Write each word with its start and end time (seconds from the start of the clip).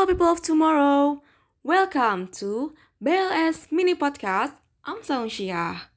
Hello 0.00 0.16
people 0.16 0.32
of 0.32 0.40
tomorrow. 0.40 1.20
Welcome 1.60 2.32
to 2.40 2.72
BLS 3.04 3.68
Mini 3.68 3.92
Podcast. 3.92 4.56
I'm 4.80 5.04
Saunshia. 5.04 5.92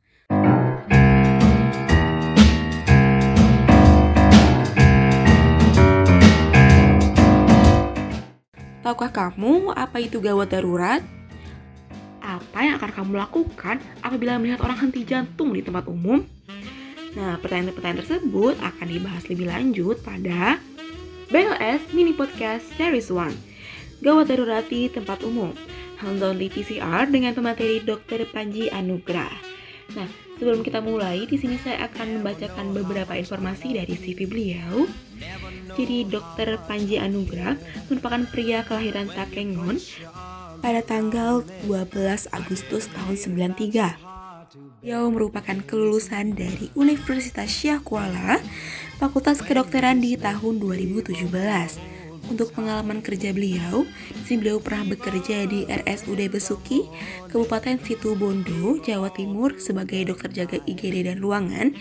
Tahukah 8.84 9.08
kamu 9.16 9.72
apa 9.72 10.04
itu 10.04 10.20
gawat 10.20 10.52
darurat? 10.52 11.00
Apa 12.20 12.60
yang 12.60 12.84
akan 12.84 12.92
kamu 12.92 13.24
lakukan 13.24 13.80
apabila 14.04 14.36
melihat 14.36 14.68
orang 14.68 14.84
henti 14.84 15.08
jantung 15.08 15.56
di 15.56 15.64
tempat 15.64 15.88
umum? 15.88 16.28
Nah, 17.16 17.40
pertanyaan-pertanyaan 17.40 18.04
tersebut 18.04 18.60
akan 18.60 18.84
dibahas 18.84 19.24
lebih 19.32 19.48
lanjut 19.48 19.96
pada 20.04 20.60
BLS 21.32 21.96
Mini 21.96 22.12
Podcast 22.12 22.68
Series 22.76 23.08
1 23.08 23.53
Gawat 24.04 24.28
darurat 24.28 24.68
di 24.68 24.92
tempat 24.92 25.24
umum 25.24 25.56
Hands-on 26.04 26.36
di 26.36 26.52
PCR 26.52 27.08
dengan 27.08 27.32
pemateri 27.32 27.80
Dr. 27.80 28.28
Panji 28.28 28.68
Anugrah 28.68 29.32
Nah, 29.96 30.08
sebelum 30.40 30.64
kita 30.64 30.84
mulai, 30.84 31.24
di 31.24 31.40
sini 31.40 31.56
saya 31.60 31.88
akan 31.88 32.20
membacakan 32.20 32.76
beberapa 32.76 33.16
informasi 33.16 33.80
dari 33.80 33.96
CV 33.96 34.28
beliau 34.28 34.88
jadi 35.74 36.06
Dr. 36.06 36.62
Panji 36.70 37.02
Anugrah 37.02 37.58
merupakan 37.90 38.22
pria 38.30 38.62
kelahiran 38.62 39.10
Takengon 39.10 39.82
pada 40.62 40.86
tanggal 40.86 41.42
12 41.66 42.30
Agustus 42.30 42.88
tahun 42.94 43.16
93. 43.18 44.14
Beliau 44.84 45.10
merupakan 45.10 45.58
kelulusan 45.66 46.38
dari 46.38 46.70
Universitas 46.78 47.50
Syah 47.50 47.82
Kuala, 47.82 48.38
Fakultas 49.02 49.42
Kedokteran 49.42 49.98
di 49.98 50.14
tahun 50.14 50.62
2017. 50.62 52.03
Untuk 52.32 52.56
pengalaman 52.56 53.04
kerja 53.04 53.36
beliau, 53.36 53.84
di 54.26 54.40
beliau 54.40 54.64
pernah 54.64 54.96
bekerja 54.96 55.44
di 55.44 55.68
RSUD 55.68 56.32
Besuki, 56.32 56.88
Kabupaten 57.28 57.76
Situ 57.84 58.16
Bondo, 58.16 58.80
Jawa 58.80 59.12
Timur 59.12 59.60
sebagai 59.60 60.00
dokter 60.08 60.32
jaga 60.32 60.58
IGD 60.64 61.04
dan 61.12 61.20
ruangan 61.20 61.76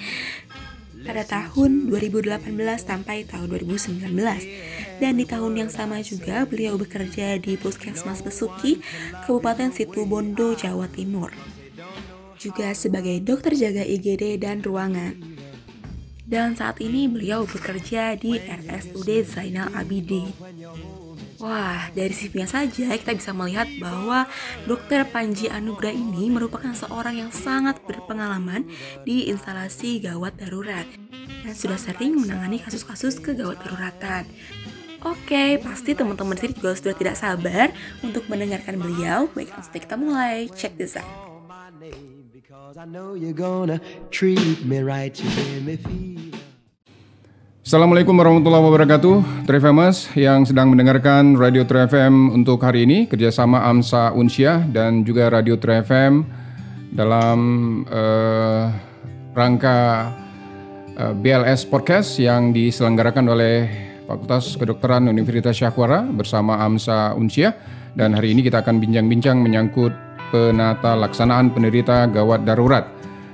pada 1.02 1.26
tahun 1.26 1.90
2018 1.90 2.38
sampai 2.78 3.26
tahun 3.26 3.50
2019. 3.50 5.02
Dan 5.02 5.12
di 5.18 5.24
tahun 5.26 5.66
yang 5.66 5.70
sama 5.70 5.98
juga 6.02 6.46
beliau 6.46 6.78
bekerja 6.78 7.38
di 7.42 7.58
Puskesmas 7.58 8.22
Besuki, 8.22 8.78
Kabupaten 9.26 9.74
Situbondo, 9.74 10.54
Jawa 10.54 10.86
Timur. 10.90 11.34
Juga 12.38 12.74
sebagai 12.74 13.22
dokter 13.22 13.54
jaga 13.54 13.86
IGD 13.86 14.42
dan 14.42 14.62
ruangan. 14.62 15.41
Dan 16.32 16.56
saat 16.56 16.80
ini 16.80 17.12
beliau 17.12 17.44
bekerja 17.44 18.16
di 18.16 18.40
RSUD 18.40 19.20
Zainal 19.28 19.68
Abidin. 19.76 20.32
Wah, 21.36 21.92
dari 21.92 22.16
CV-nya 22.16 22.48
saja 22.48 22.96
kita 22.96 23.12
bisa 23.12 23.36
melihat 23.36 23.68
bahwa 23.76 24.24
Dr. 24.64 25.04
Panji 25.12 25.52
Anugrah 25.52 25.92
ini 25.92 26.32
merupakan 26.32 26.72
seorang 26.72 27.20
yang 27.20 27.28
sangat 27.28 27.84
berpengalaman 27.84 28.64
di 29.04 29.28
instalasi 29.28 30.00
gawat 30.00 30.40
darurat 30.40 30.88
dan 31.44 31.52
sudah 31.52 31.76
sering 31.76 32.16
menangani 32.16 32.64
kasus-kasus 32.64 33.20
kegawat 33.20 33.60
daruratan. 33.60 34.24
Oke, 35.02 35.58
pasti 35.60 35.98
teman-teman 35.98 36.38
sini 36.38 36.54
juga 36.56 36.78
sudah 36.78 36.94
tidak 36.94 37.18
sabar 37.18 37.74
untuk 38.00 38.24
mendengarkan 38.30 38.78
beliau. 38.78 39.26
Baik, 39.34 39.50
langsung 39.50 39.74
kita 39.74 39.98
mulai. 39.98 40.46
Check 40.54 40.78
this 40.78 40.94
out. 40.94 41.31
Assalamualaikum 47.66 48.14
warahmatullahi 48.14 48.64
wabarakatuh. 48.70 49.16
Trifamers 49.50 50.06
yang 50.14 50.46
sedang 50.46 50.70
mendengarkan 50.70 51.34
Radio 51.34 51.66
FM 51.66 52.30
untuk 52.30 52.62
hari 52.62 52.86
ini 52.86 53.10
Kerjasama 53.10 53.66
AMSA 53.66 54.14
Unsyah 54.14 54.70
dan 54.70 55.02
juga 55.02 55.26
Radio 55.34 55.58
FM 55.58 56.22
Dalam 56.94 57.38
uh, 57.90 58.70
rangka 59.34 59.78
uh, 60.94 61.10
eh, 61.10 61.14
BLS 61.18 61.66
Podcast 61.66 62.22
yang 62.22 62.54
diselenggarakan 62.54 63.26
oleh 63.26 63.66
Fakultas 64.06 64.54
Kedokteran 64.54 65.10
Universitas 65.10 65.58
Syahkuara 65.58 66.06
bersama 66.06 66.62
AMSA 66.62 67.18
Unsyah. 67.18 67.58
Dan 67.98 68.14
hari 68.14 68.38
ini 68.38 68.46
kita 68.46 68.62
akan 68.62 68.78
bincang-bincang 68.78 69.42
menyangkut 69.42 70.11
penata 70.32 70.96
laksanaan 70.96 71.52
penderita 71.52 72.08
gawat 72.08 72.48
darurat 72.48 72.88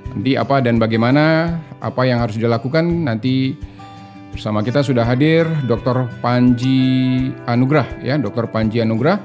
Nanti 0.09 0.33
apa 0.35 0.59
dan 0.59 0.81
bagaimana, 0.81 1.55
apa 1.79 2.01
yang 2.03 2.19
harus 2.19 2.35
dilakukan 2.35 3.07
nanti 3.07 3.55
Bersama 4.35 4.61
kita 4.61 4.85
sudah 4.85 5.07
hadir 5.07 5.47
Dr. 5.65 6.05
Panji 6.21 7.31
Anugrah 7.49 7.87
ya, 8.03 8.19
Dr. 8.19 8.51
Panji 8.51 8.83
Anugrah 8.83 9.17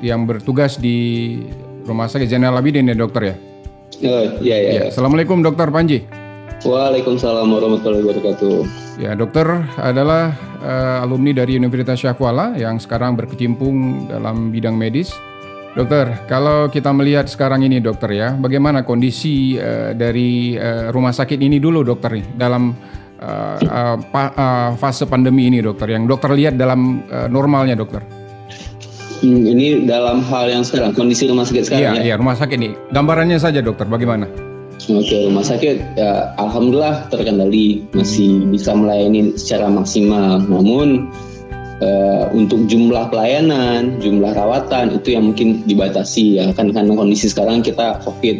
yang 0.00 0.24
bertugas 0.24 0.80
di 0.80 1.38
Rumah 1.84 2.08
Sakit 2.08 2.26
Zainal 2.26 2.56
Abidin 2.56 2.90
ya, 2.90 2.96
Dokter 2.96 3.22
ya. 3.22 3.36
Oh, 4.02 4.22
iya, 4.42 4.56
iya. 4.56 4.70
Ya, 4.72 4.82
Assalamualaikum 4.88 5.44
Dokter 5.44 5.68
Panji. 5.68 6.02
Waalaikumsalam 6.62 7.50
warahmatullahi 7.50 8.06
wabarakatuh. 8.06 8.54
Ya, 9.02 9.18
dokter 9.18 9.66
adalah 9.82 10.30
uh, 10.62 11.02
alumni 11.02 11.42
dari 11.42 11.58
Universitas 11.58 11.98
Syah 11.98 12.14
Kuala 12.14 12.54
yang 12.54 12.78
sekarang 12.78 13.18
berkecimpung 13.18 14.06
dalam 14.06 14.54
bidang 14.54 14.78
medis. 14.78 15.10
Dokter, 15.72 16.28
kalau 16.28 16.68
kita 16.68 16.92
melihat 16.92 17.24
sekarang 17.32 17.64
ini 17.64 17.80
dokter 17.80 18.12
ya, 18.12 18.36
bagaimana 18.36 18.84
kondisi 18.84 19.56
uh, 19.56 19.96
dari 19.96 20.52
uh, 20.52 20.92
rumah 20.92 21.16
sakit 21.16 21.40
ini 21.40 21.56
dulu 21.56 21.80
dokter 21.80 22.20
nih 22.20 22.26
dalam 22.36 22.76
uh, 23.16 23.56
uh, 23.56 23.96
pa, 24.12 24.36
uh, 24.36 24.70
fase 24.76 25.08
pandemi 25.08 25.48
ini 25.48 25.64
dokter 25.64 25.88
yang 25.88 26.04
dokter 26.04 26.36
lihat 26.36 26.60
dalam 26.60 27.00
uh, 27.08 27.24
normalnya 27.24 27.72
dokter? 27.72 28.04
Hmm, 29.24 29.48
ini 29.48 29.88
dalam 29.88 30.20
hal 30.28 30.52
yang 30.52 30.60
sekarang 30.60 30.92
kondisi 30.92 31.24
rumah 31.24 31.48
sakit 31.48 31.64
sekarang 31.64 31.80
iya, 31.80 31.92
ya? 31.96 32.02
iya 32.04 32.14
rumah 32.20 32.36
sakit 32.36 32.58
ini. 32.60 32.76
Gambarannya 32.92 33.40
saja 33.40 33.64
dokter 33.64 33.88
bagaimana? 33.88 34.28
Oke 34.92 35.24
rumah 35.24 35.46
sakit 35.46 35.96
ya 35.96 36.36
alhamdulillah 36.36 37.08
terkendali 37.08 37.86
masih 37.96 38.44
bisa 38.52 38.76
melayani 38.76 39.40
secara 39.40 39.72
maksimal. 39.72 40.36
Namun 40.42 41.08
uh, 41.82 42.30
untuk 42.30 42.70
jumlah 42.70 43.10
pelayanan 43.10 43.98
jumlah 43.98 44.30
rawatan 44.32 44.94
itu 44.94 45.18
yang 45.18 45.34
mungkin 45.34 45.66
dibatasi 45.66 46.38
ya 46.38 46.54
kan 46.54 46.70
karena 46.70 46.94
kondisi 46.94 47.26
sekarang 47.26 47.60
kita 47.66 47.98
covid 48.06 48.38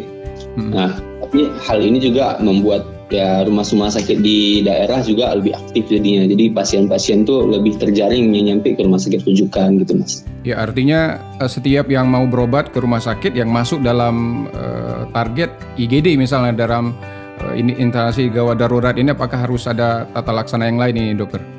hmm. 0.55 0.71
nah 0.71 0.95
tapi 1.23 1.51
hal 1.65 1.79
ini 1.83 1.99
juga 1.99 2.39
membuat 2.39 2.93
ya 3.13 3.45
rumah-rumah 3.45 3.93
sakit 3.93 4.25
di 4.25 4.65
daerah 4.65 5.05
juga 5.05 5.33
lebih 5.37 5.53
aktif 5.53 5.85
jadinya. 5.85 6.25
Jadi 6.25 6.49
pasien-pasien 6.49 7.25
tuh 7.29 7.45
lebih 7.45 7.77
terjaring 7.77 8.33
nyampe 8.33 8.73
ke 8.73 8.81
rumah 8.81 8.97
sakit 8.97 9.21
rujukan 9.21 9.77
gitu 9.85 9.93
mas. 9.97 10.25
Ya 10.41 10.57
artinya 10.61 11.21
eh, 11.37 11.49
setiap 11.49 11.87
yang 11.93 12.09
mau 12.09 12.25
berobat 12.25 12.73
ke 12.73 12.81
rumah 12.81 12.99
sakit 12.99 13.37
yang 13.37 13.53
masuk 13.53 13.85
dalam 13.85 14.47
uh, 14.49 15.05
target 15.13 15.53
IGD 15.77 16.17
misalnya 16.17 16.65
dalam 16.65 16.97
uh, 17.41 17.53
ini 17.53 17.77
instalasi 17.77 18.33
gawat 18.33 18.57
darurat 18.57 18.97
ini 18.97 19.13
apakah 19.13 19.45
harus 19.45 19.69
ada 19.69 20.09
tata 20.09 20.33
laksana 20.33 20.65
yang 20.65 20.81
lain 20.81 20.95
ini 20.97 21.13
dokter? 21.13 21.52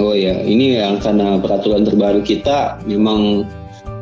Oh 0.00 0.16
ya, 0.16 0.40
ini 0.40 0.80
yang 0.80 1.00
karena 1.00 1.36
peraturan 1.36 1.84
terbaru 1.84 2.24
kita 2.24 2.80
memang 2.88 3.44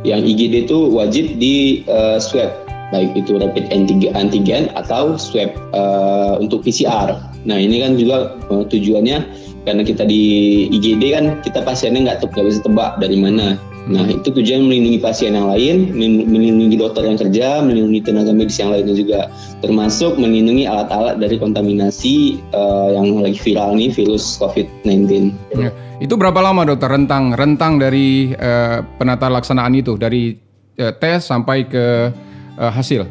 yang 0.07 0.23
IGD 0.23 0.71
itu 0.71 0.79
wajib 0.91 1.37
di 1.37 1.85
uh, 1.91 2.17
swab 2.23 2.53
baik 2.91 3.15
itu 3.15 3.39
rapid 3.39 3.71
antigen 4.15 4.71
atau 4.75 5.15
swab 5.15 5.55
uh, 5.75 6.37
untuk 6.43 6.67
PCR. 6.67 7.19
Nah 7.47 7.57
ini 7.57 7.81
kan 7.81 7.95
juga 7.97 8.35
uh, 8.51 8.67
tujuannya 8.67 9.25
karena 9.65 9.83
kita 9.87 10.05
di 10.05 10.23
IGD 10.75 11.03
kan 11.15 11.25
kita 11.47 11.63
pasiennya 11.63 12.11
nggak 12.11 12.27
nggak 12.27 12.47
bisa 12.47 12.61
tebak 12.67 12.99
dari 12.99 13.17
mana. 13.19 13.57
Nah 13.89 14.05
itu 14.07 14.29
tujuan 14.29 14.69
melindungi 14.69 15.01
pasien 15.01 15.33
yang 15.33 15.49
lain, 15.49 15.97
melindungi 15.97 16.77
dokter 16.77 17.01
yang 17.09 17.17
kerja, 17.17 17.65
melindungi 17.65 18.05
tenaga 18.05 18.31
medis 18.31 18.61
yang 18.61 18.71
lainnya 18.77 18.93
juga, 18.93 19.33
termasuk 19.65 20.21
melindungi 20.21 20.69
alat-alat 20.69 21.17
dari 21.17 21.41
kontaminasi 21.41 22.39
uh, 22.53 22.93
yang 22.93 23.25
lagi 23.25 23.41
viral 23.41 23.81
nih 23.81 23.89
virus 23.89 24.37
COVID-19. 24.37 25.33
Ya. 25.57 25.73
Itu 26.01 26.17
berapa 26.17 26.41
lama 26.41 26.65
dokter 26.65 26.89
rentang 26.89 27.37
rentang 27.37 27.77
dari 27.77 28.33
uh, 28.33 28.81
penata 28.97 29.29
laksanaan 29.29 29.77
itu 29.77 30.01
dari 30.01 30.33
uh, 30.81 30.97
tes 30.97 31.29
sampai 31.29 31.69
ke 31.69 32.09
uh, 32.57 32.73
hasil? 32.73 33.05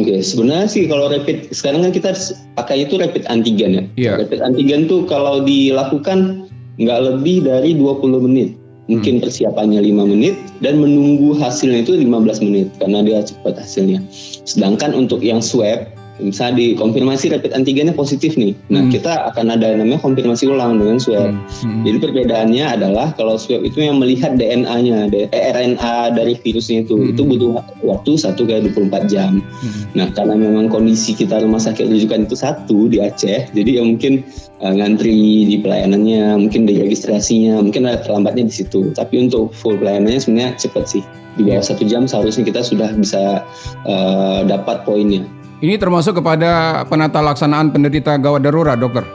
Oke, 0.00 0.08
okay, 0.08 0.18
sebenarnya 0.24 0.64
sih 0.72 0.88
kalau 0.88 1.12
rapid 1.12 1.52
sekarang 1.52 1.84
kan 1.84 1.92
kita 1.92 2.16
pakai 2.56 2.88
itu 2.88 2.96
rapid 2.96 3.28
antigen 3.28 3.76
ya. 3.76 3.84
Yeah. 4.00 4.16
Rapid 4.24 4.40
antigen 4.40 4.88
tuh 4.88 5.04
kalau 5.04 5.44
dilakukan 5.44 6.48
nggak 6.80 7.00
lebih 7.04 7.44
dari 7.44 7.76
20 7.76 8.00
menit. 8.24 8.56
Mungkin 8.88 9.20
hmm. 9.20 9.22
persiapannya 9.28 9.84
5 9.84 9.92
menit 10.10 10.34
dan 10.64 10.80
menunggu 10.80 11.36
hasilnya 11.36 11.84
itu 11.84 12.00
15 12.00 12.08
menit 12.48 12.72
karena 12.80 13.04
dia 13.04 13.20
cepat 13.20 13.60
hasilnya. 13.60 14.00
Sedangkan 14.48 14.96
untuk 14.96 15.20
yang 15.20 15.44
swab 15.44 15.84
misalnya 16.22 16.62
dikonfirmasi 16.62 17.34
rapid 17.34 17.52
antigennya 17.52 17.94
positif 17.94 18.38
nih. 18.38 18.54
Nah, 18.70 18.86
hmm. 18.86 18.92
kita 18.94 19.28
akan 19.34 19.52
ada 19.52 19.74
namanya 19.74 20.00
konfirmasi 20.00 20.48
ulang 20.48 20.78
dengan 20.78 21.02
swab. 21.02 21.34
Hmm. 21.34 21.42
Hmm. 21.66 21.82
Jadi 21.84 21.96
perbedaannya 21.98 22.64
adalah 22.64 23.12
kalau 23.18 23.36
swab 23.36 23.66
itu 23.66 23.82
yang 23.82 23.98
melihat 23.98 24.38
DNA-nya, 24.38 25.10
eh, 25.12 25.28
RNA 25.52 26.16
dari 26.16 26.38
virusnya 26.38 26.86
itu, 26.86 26.96
hmm. 26.96 27.12
itu 27.12 27.22
butuh 27.26 27.50
waktu 27.82 28.10
satu 28.16 28.46
kali 28.46 28.70
24 28.70 29.10
jam. 29.10 29.42
Hmm. 29.42 29.82
Nah, 29.98 30.08
karena 30.14 30.38
memang 30.38 30.70
kondisi 30.70 31.12
kita 31.12 31.42
rumah 31.42 31.60
sakit 31.60 31.90
rujukan 31.90 32.30
itu 32.30 32.36
satu 32.38 32.86
di 32.86 33.02
Aceh, 33.02 33.52
jadi 33.52 33.70
ya 33.78 33.82
mungkin 33.82 34.22
uh, 34.62 34.72
ngantri 34.72 35.44
di 35.50 35.56
pelayanannya, 35.58 36.38
mungkin 36.38 36.64
di 36.64 36.78
registrasinya, 36.78 37.58
mungkin 37.60 37.84
ada 37.84 38.00
terlambatnya 38.00 38.48
di 38.48 38.54
situ. 38.54 38.94
Tapi 38.94 39.28
untuk 39.28 39.50
full 39.52 39.76
pelayanannya 39.76 40.20
sebenarnya 40.22 40.50
cepat 40.56 40.86
sih. 40.86 41.04
Di 41.32 41.48
bawah 41.48 41.64
satu 41.64 41.88
jam 41.88 42.04
seharusnya 42.04 42.44
kita 42.44 42.60
sudah 42.60 42.92
bisa 42.92 43.40
uh, 43.88 44.40
dapat 44.44 44.84
poinnya. 44.84 45.24
Ini 45.62 45.78
termasuk 45.78 46.18
kepada 46.18 46.82
penata 46.90 47.22
laksanaan 47.22 47.70
penderita 47.70 48.18
gawat 48.18 48.42
darurat, 48.42 48.74
dokter. 48.74 49.06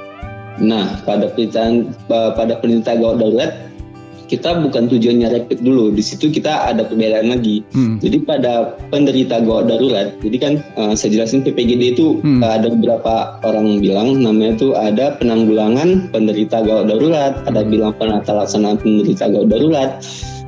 Nah, 0.64 0.96
pada 1.04 1.28
penelitian 1.36 1.92
pada 2.08 2.56
penderita 2.64 2.96
gawat 2.96 3.20
darurat 3.20 3.52
kita 4.28 4.60
bukan 4.60 4.92
tujuannya 4.92 5.28
rapid 5.28 5.60
dulu. 5.64 5.92
Di 5.92 6.04
situ 6.04 6.32
kita 6.32 6.72
ada 6.72 6.88
perbedaan 6.88 7.32
lagi. 7.32 7.64
Hmm. 7.72 8.00
Jadi 8.00 8.24
pada 8.24 8.80
penderita 8.92 9.44
gawat 9.44 9.72
darurat, 9.72 10.16
jadi 10.20 10.38
kan 10.40 10.54
uh, 10.76 10.94
saya 10.96 11.20
jelasin 11.20 11.44
PPGD 11.44 12.00
itu 12.00 12.20
hmm. 12.24 12.44
uh, 12.44 12.52
ada 12.60 12.68
beberapa 12.72 13.40
orang 13.44 13.80
bilang 13.84 14.20
namanya 14.20 14.60
itu 14.60 14.76
ada 14.76 15.16
penanggulangan 15.20 16.12
penderita 16.12 16.64
gawat 16.64 16.92
darurat, 16.92 17.34
ada 17.48 17.64
bilang 17.64 17.96
penata 17.96 18.36
laksanaan 18.36 18.80
penderita 18.80 19.32
gawat 19.32 19.48
darurat, 19.48 20.00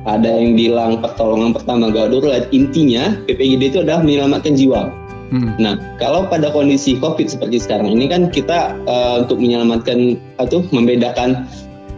ada 0.04 0.28
yang 0.28 0.56
bilang 0.56 1.00
pertolongan 1.00 1.56
pertama 1.56 1.88
gawat 1.88 2.12
darurat. 2.12 2.44
Intinya 2.52 3.16
PPGD 3.28 3.62
itu 3.76 3.78
adalah 3.84 4.04
menyelamatkan 4.04 4.56
jiwa. 4.56 5.09
Hmm. 5.30 5.54
Nah, 5.62 5.78
kalau 6.02 6.26
pada 6.26 6.50
kondisi 6.50 6.98
COVID 6.98 7.30
seperti 7.30 7.62
sekarang 7.62 7.86
ini 7.86 8.10
kan 8.10 8.34
kita 8.34 8.74
uh, 8.90 9.22
untuk 9.22 9.38
menyelamatkan 9.38 10.18
atau 10.42 10.66
membedakan 10.74 11.46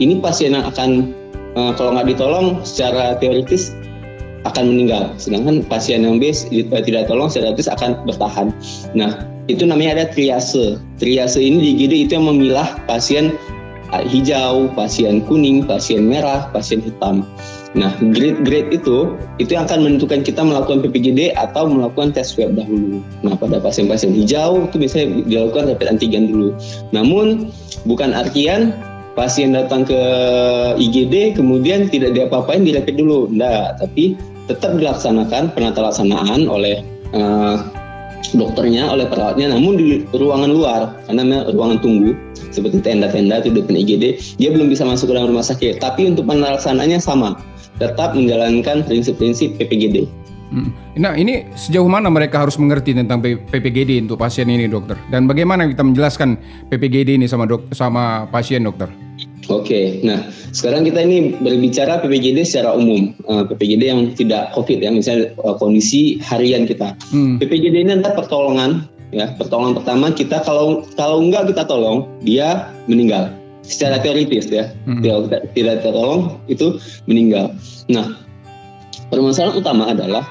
ini 0.04 0.20
pasien 0.20 0.52
yang 0.52 0.68
akan 0.68 1.16
uh, 1.56 1.72
kalau 1.72 1.96
nggak 1.96 2.12
ditolong 2.12 2.60
secara 2.60 3.16
teoritis 3.16 3.72
akan 4.44 4.74
meninggal, 4.74 5.16
sedangkan 5.16 5.64
pasien 5.64 6.04
yang 6.04 6.20
base 6.20 6.44
uh, 6.52 6.82
tidak 6.84 7.08
tolong 7.08 7.32
secara 7.32 7.56
teoritis 7.56 7.72
akan 7.72 7.90
bertahan. 8.04 8.52
Nah, 8.92 9.24
itu 9.48 9.64
namanya 9.64 10.02
ada 10.02 10.04
triase. 10.12 10.76
Triase 11.00 11.40
ini 11.40 11.72
di 11.88 12.04
itu 12.04 12.12
yang 12.12 12.28
memilah 12.28 12.84
pasien 12.84 13.32
hijau, 14.00 14.72
pasien 14.72 15.20
kuning, 15.24 15.68
pasien 15.68 16.08
merah, 16.08 16.48
pasien 16.52 16.80
hitam. 16.80 17.28
Nah, 17.72 17.96
grade-grade 17.96 18.68
itu 18.76 19.16
itu 19.40 19.50
yang 19.56 19.64
akan 19.64 19.80
menentukan 19.88 20.20
kita 20.20 20.44
melakukan 20.44 20.84
PPGD 20.84 21.32
atau 21.32 21.64
melakukan 21.64 22.12
tes 22.12 22.36
swab 22.36 22.52
dahulu. 22.52 23.00
Nah, 23.24 23.32
pada 23.32 23.64
pasien-pasien 23.64 24.12
hijau 24.12 24.68
itu 24.68 24.76
biasanya 24.76 25.06
dilakukan 25.24 25.72
rapid 25.72 25.88
antigen 25.96 26.28
dulu. 26.28 26.52
Namun 26.92 27.48
bukan 27.88 28.12
artian 28.12 28.76
pasien 29.16 29.56
datang 29.56 29.88
ke 29.88 30.00
IGD 30.76 31.36
kemudian 31.36 31.88
tidak 31.88 32.12
diapa-apain 32.12 32.60
di 32.60 32.76
rapid 32.76 33.00
dulu. 33.00 33.32
Nah, 33.32 33.72
tapi 33.80 34.20
tetap 34.52 34.76
dilaksanakan 34.76 35.56
penata 35.56 35.80
laksanaan 35.80 36.44
oleh 36.52 36.84
uh, 37.16 37.56
dokternya, 38.36 38.88
oleh 38.88 39.08
perawatnya, 39.08 39.52
namun 39.52 39.76
di 39.80 40.04
ruangan 40.12 40.50
luar 40.52 40.80
karena 41.08 41.44
ruangan 41.52 41.78
tunggu 41.80 42.12
seperti 42.52 42.84
tenda-tenda 42.84 43.40
itu 43.40 43.48
depan 43.48 43.80
IGD, 43.80 44.04
dia 44.36 44.48
belum 44.52 44.68
bisa 44.68 44.84
masuk 44.84 45.08
ke 45.08 45.12
dalam 45.16 45.32
rumah 45.32 45.44
sakit. 45.44 45.80
Tapi 45.80 46.12
untuk 46.12 46.28
penelaksanaannya 46.28 47.00
sama 47.00 47.32
tetap 47.80 48.12
menjalankan 48.16 48.84
prinsip-prinsip 48.84 49.56
PPGD. 49.56 50.08
Hmm. 50.52 50.68
Nah, 51.00 51.16
ini 51.16 51.48
sejauh 51.56 51.88
mana 51.88 52.12
mereka 52.12 52.44
harus 52.44 52.60
mengerti 52.60 52.92
tentang 52.92 53.24
PPGD 53.24 54.04
untuk 54.04 54.20
pasien 54.20 54.44
ini, 54.52 54.68
dokter? 54.68 55.00
Dan 55.08 55.24
bagaimana 55.24 55.64
kita 55.64 55.80
menjelaskan 55.80 56.36
PPGD 56.68 57.16
ini 57.16 57.24
sama 57.24 57.48
dok 57.48 57.72
sama 57.72 58.28
pasien, 58.28 58.68
dokter? 58.68 58.92
Oke, 59.50 59.98
nah 60.06 60.22
sekarang 60.54 60.86
kita 60.86 61.02
ini 61.02 61.34
berbicara 61.40 61.98
PPGD 62.04 62.46
secara 62.46 62.78
umum, 62.78 63.10
uh, 63.26 63.42
eh, 63.42 63.44
PPGD 63.50 63.82
yang 63.90 64.00
tidak 64.14 64.54
COVID 64.54 64.78
ya, 64.78 64.92
misalnya 64.92 65.34
uh, 65.42 65.58
kondisi 65.58 66.22
harian 66.22 66.68
kita. 66.68 66.94
Hmm. 67.10 67.42
PPGD 67.42 67.88
ini 67.88 67.92
adalah 67.98 68.14
pertolongan, 68.14 68.86
ya 69.10 69.34
pertolongan 69.34 69.82
pertama 69.82 70.14
kita 70.14 70.46
kalau 70.46 70.86
kalau 70.94 71.18
enggak 71.18 71.50
kita 71.50 71.66
tolong 71.66 72.06
dia 72.22 72.70
meninggal 72.86 73.34
secara 73.62 74.02
teoritis 74.02 74.50
ya 74.50 74.70
hmm. 74.86 75.00
tidak, 75.02 75.48
tidak 75.54 75.76
tertolong 75.86 76.38
itu 76.50 76.76
meninggal. 77.06 77.54
Nah 77.88 78.18
permasalahan 79.08 79.54
utama 79.58 79.84
adalah 79.94 80.24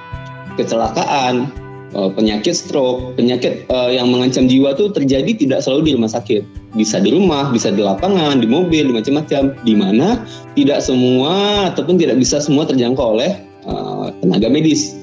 kecelakaan, 0.59 1.47
eh, 1.95 2.09
penyakit 2.11 2.53
stroke, 2.53 3.15
penyakit 3.15 3.63
uh, 3.71 3.87
yang 3.87 4.11
mengancam 4.11 4.51
jiwa 4.51 4.75
itu 4.75 4.91
terjadi 4.91 5.31
tidak 5.37 5.59
selalu 5.63 5.81
di 5.87 5.91
rumah 5.95 6.11
sakit, 6.11 6.43
bisa 6.75 6.99
di 6.99 7.15
rumah, 7.15 7.51
bisa 7.55 7.71
di 7.71 7.79
lapangan, 7.79 8.43
di 8.43 8.47
mobil, 8.47 8.91
di 8.91 8.93
macam-macam, 8.95 9.55
di 9.63 9.73
mana 9.75 10.27
tidak 10.59 10.83
semua 10.83 11.67
ataupun 11.71 11.95
tidak 11.95 12.19
bisa 12.19 12.43
semua 12.43 12.67
terjangkau 12.67 13.15
oleh 13.15 13.31
uh, 13.63 14.11
tenaga 14.19 14.51
medis. 14.51 14.97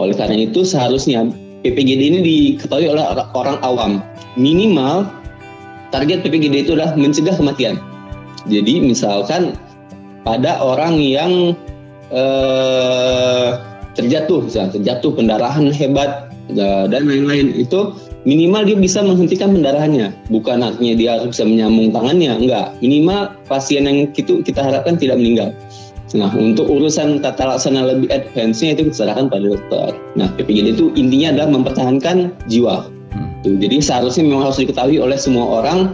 Oleh 0.00 0.16
karena 0.16 0.48
itu 0.48 0.64
seharusnya 0.64 1.28
PPGD 1.62 2.00
ini 2.00 2.20
diketahui 2.24 2.90
oleh 2.90 3.04
orang 3.36 3.60
awam 3.62 4.02
minimal 4.34 5.06
target 5.92 6.24
PPGD 6.24 6.66
itu 6.66 6.72
adalah 6.74 6.96
mencegah 6.96 7.36
kematian. 7.36 7.78
Jadi 8.48 8.82
misalkan 8.82 9.54
pada 10.26 10.58
orang 10.58 10.98
yang 10.98 11.54
eh, 12.10 13.48
terjatuh, 13.94 14.48
misalnya 14.48 14.80
terjatuh 14.80 15.14
pendarahan 15.14 15.70
hebat 15.70 16.32
eh, 16.50 16.84
dan 16.90 17.06
lain-lain 17.06 17.54
itu 17.54 17.94
minimal 18.26 18.66
dia 18.66 18.74
bisa 18.80 19.04
menghentikan 19.04 19.54
pendarahannya. 19.54 20.10
Bukan 20.32 20.64
artinya 20.64 20.94
dia 20.98 21.12
bisa 21.22 21.46
menyambung 21.46 21.94
tangannya, 21.94 22.32
enggak. 22.34 22.66
Minimal 22.82 23.36
pasien 23.46 23.86
yang 23.86 24.10
itu 24.16 24.42
kita 24.42 24.64
harapkan 24.64 24.98
tidak 24.98 25.20
meninggal. 25.20 25.54
Nah, 26.12 26.28
untuk 26.36 26.68
urusan 26.68 27.24
tata 27.24 27.56
laksana 27.56 27.88
lebih 27.88 28.12
advance-nya 28.12 28.76
itu 28.76 28.92
diserahkan 28.92 29.32
pada 29.32 29.48
dokter. 29.48 29.96
Nah, 30.12 30.28
PPGD 30.36 30.76
itu 30.76 30.92
intinya 30.92 31.32
adalah 31.32 31.48
mempertahankan 31.56 32.36
jiwa 32.52 32.84
gitu. 33.42 33.58
Jadi 33.58 33.76
seharusnya 33.82 34.22
memang 34.24 34.48
harus 34.48 34.58
diketahui 34.62 35.02
oleh 35.02 35.18
semua 35.18 35.62
orang, 35.62 35.92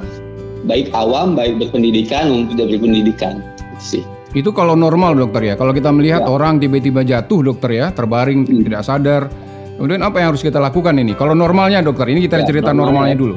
baik 0.68 0.92
awam, 0.92 1.32
baik 1.32 1.56
berpendidikan 1.56 2.28
maupun 2.28 2.54
tidak 2.54 2.76
berpendidikan. 2.76 3.40
Gitu 3.76 3.84
sih. 4.00 4.02
Itu 4.36 4.52
kalau 4.52 4.76
normal 4.76 5.16
dokter 5.16 5.40
ya. 5.40 5.54
Kalau 5.56 5.72
kita 5.72 5.88
melihat 5.88 6.22
ya. 6.24 6.28
orang 6.28 6.60
tiba-tiba 6.60 7.00
jatuh 7.00 7.40
dokter 7.40 7.72
ya, 7.72 7.86
terbaring 7.96 8.44
hmm. 8.44 8.64
tidak 8.68 8.82
sadar. 8.84 9.22
Kemudian 9.80 10.02
apa 10.02 10.20
yang 10.20 10.34
harus 10.34 10.42
kita 10.42 10.58
lakukan 10.58 10.98
ini? 10.98 11.14
Kalau 11.14 11.38
normalnya 11.38 11.80
dokter, 11.80 12.10
ini 12.10 12.26
kita 12.26 12.42
ya, 12.42 12.46
cerita 12.50 12.74
normalnya, 12.74 13.14
normalnya 13.14 13.16
dulu. 13.16 13.36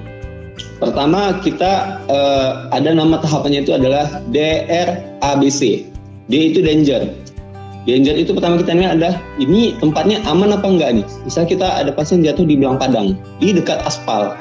Pertama 0.82 1.38
kita 1.46 2.02
uh, 2.10 2.66
ada 2.74 2.98
nama 2.98 3.22
tahapannya 3.22 3.62
itu 3.62 3.78
adalah 3.78 4.10
DRABC. 4.34 5.62
D 6.26 6.34
itu 6.50 6.60
danger. 6.66 7.21
Danger 7.90 8.14
itu 8.14 8.32
pertama 8.38 8.62
kita 8.62 8.78
lihat 8.78 9.02
adalah 9.02 9.18
ini 9.42 9.74
tempatnya 9.82 10.22
aman 10.30 10.54
apa 10.54 10.68
enggak 10.70 11.02
nih. 11.02 11.06
Misal 11.26 11.50
kita 11.50 11.66
ada 11.66 11.90
pasien 11.90 12.22
jatuh 12.22 12.46
di 12.46 12.54
belang 12.54 12.78
padang, 12.78 13.18
di 13.42 13.58
dekat 13.58 13.82
aspal. 13.82 14.38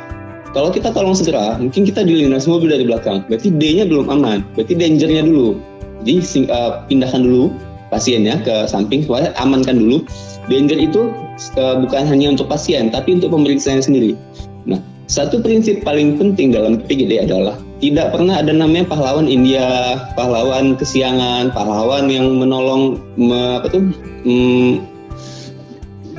Kalau 0.51 0.69
kita 0.75 0.91
tolong 0.91 1.15
segera, 1.15 1.57
mungkin 1.57 1.87
kita 1.87 2.03
dilindas 2.05 2.45
mobil 2.51 2.75
dari 2.75 2.85
belakang. 2.85 3.23
Berarti 3.31 3.55
D-nya 3.55 3.87
belum 3.87 4.11
aman. 4.11 4.43
Berarti 4.59 4.75
dangernya 4.77 5.23
dulu. 5.25 5.57
Jadi 6.03 6.51
uh, 6.51 6.85
pindahkan 6.91 7.23
dulu 7.23 7.55
pasiennya 7.89 8.43
ke 8.43 8.67
samping 8.67 9.07
supaya 9.07 9.33
amankan 9.39 9.79
dulu. 9.79 10.03
Danger 10.51 10.76
itu 10.83 11.14
uh, 11.55 11.79
bukan 11.81 12.03
hanya 12.11 12.35
untuk 12.35 12.50
pasien, 12.50 12.91
tapi 12.91 13.17
untuk 13.17 13.31
pemeriksaan 13.31 13.79
sendiri. 13.81 14.19
Nah, 14.67 14.83
satu 15.07 15.38
prinsip 15.38 15.81
paling 15.87 16.19
penting 16.19 16.50
dalam 16.50 16.83
PGD 16.83 17.23
adalah 17.25 17.57
tidak 17.81 18.13
pernah 18.13 18.45
ada 18.45 18.53
namanya 18.53 18.93
pahlawan 18.93 19.25
India, 19.25 19.97
pahlawan 20.13 20.77
kesiangan, 20.77 21.49
pahlawan 21.57 22.13
yang 22.13 22.37
menolong 22.37 23.01
me, 23.17 23.57
apa 23.57 23.73
tuh 23.73 23.83
mm, 24.29 24.85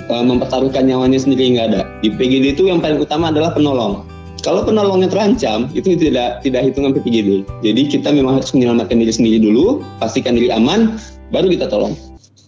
mempertaruhkan 0.10 0.89
nyawanya 0.89 1.22
sendiri 1.22 1.56
nggak 1.56 1.68
ada. 1.72 1.82
Di 2.01 2.12
PGD 2.12 2.58
itu 2.58 2.68
yang 2.68 2.84
paling 2.84 3.00
utama 3.00 3.30
adalah 3.30 3.53
penolong. 3.53 4.03
Kalau 4.41 4.65
penolongnya 4.65 5.06
terancam, 5.06 5.70
itu 5.77 5.94
tidak 5.94 6.41
tidak 6.41 6.65
hitungan 6.65 6.98
PGD. 6.98 7.46
Jadi 7.62 7.82
kita 7.94 8.10
memang 8.10 8.41
harus 8.41 8.50
menyelamatkan 8.58 8.98
diri 8.98 9.13
sendiri 9.13 9.38
dulu, 9.38 9.86
pastikan 10.01 10.34
diri 10.34 10.50
aman, 10.50 10.98
baru 11.30 11.46
kita 11.53 11.70
tolong. 11.70 11.94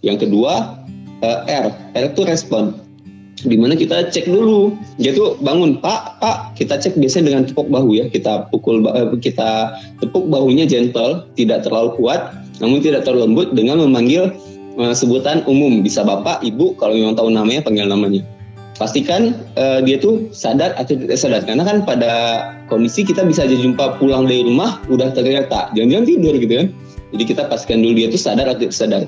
Yang 0.02 0.26
kedua, 0.26 0.74
uh, 1.22 1.38
R. 1.46 1.70
R 1.94 2.04
itu 2.10 2.26
respon 2.26 2.83
di 3.44 3.56
mana 3.60 3.76
kita 3.76 4.08
cek 4.08 4.26
dulu. 4.26 4.72
Dia 4.96 5.12
tuh 5.12 5.36
bangun 5.44 5.78
pak 5.78 6.18
pak 6.18 6.56
kita 6.56 6.80
cek 6.80 6.96
biasanya 6.96 7.30
dengan 7.30 7.42
tepuk 7.44 7.68
bahu 7.68 8.00
ya. 8.00 8.04
Kita 8.08 8.48
pukul 8.48 8.88
eh, 8.88 9.14
kita 9.20 9.76
tepuk 10.00 10.26
bahunya 10.32 10.64
gentle 10.64 11.28
tidak 11.36 11.68
terlalu 11.68 11.92
kuat 12.00 12.32
namun 12.58 12.80
tidak 12.80 13.04
terlalu 13.04 13.30
lembut 13.30 13.48
dengan 13.52 13.82
memanggil 13.84 14.32
uh, 14.80 14.94
sebutan 14.96 15.44
umum. 15.44 15.84
Bisa 15.84 16.02
bapak 16.02 16.40
ibu 16.40 16.72
kalau 16.80 16.96
memang 16.96 17.14
tahu 17.14 17.28
namanya 17.30 17.62
panggil 17.62 17.86
namanya. 17.86 18.24
Pastikan 18.74 19.38
uh, 19.54 19.78
dia 19.86 20.02
tuh 20.02 20.26
sadar 20.34 20.74
atau 20.74 20.98
tidak 20.98 21.14
sadar. 21.14 21.46
Karena 21.46 21.62
kan 21.62 21.86
pada 21.86 22.12
kondisi 22.66 23.06
kita 23.06 23.22
bisa 23.22 23.46
aja 23.46 23.54
jumpa 23.54 24.02
pulang 24.02 24.26
dari 24.26 24.42
rumah 24.42 24.82
udah 24.90 25.14
tergeletak 25.14 25.70
jangan-jangan 25.78 26.06
tidur 26.08 26.34
gitu 26.34 26.54
kan. 26.58 26.68
Jadi 27.14 27.24
kita 27.30 27.42
pastikan 27.46 27.78
dulu 27.84 27.94
dia 27.94 28.08
tuh 28.10 28.18
sadar 28.18 28.50
atau 28.50 28.66
tidak 28.66 28.74
sadar. 28.74 29.02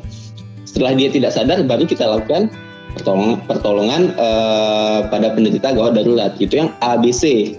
Setelah 0.63 0.93
dia 0.95 1.09
tidak 1.11 1.35
sadar 1.35 1.59
baru 1.67 1.89
kita 1.89 2.05
lakukan 2.07 2.53
pertolongan 2.97 3.37
pertolongan 3.45 4.03
uh, 4.17 5.05
pada 5.13 5.37
penderita 5.37 5.77
gawat 5.77 6.01
darurat 6.01 6.33
itu 6.41 6.65
yang 6.65 6.73
ABC 6.81 7.55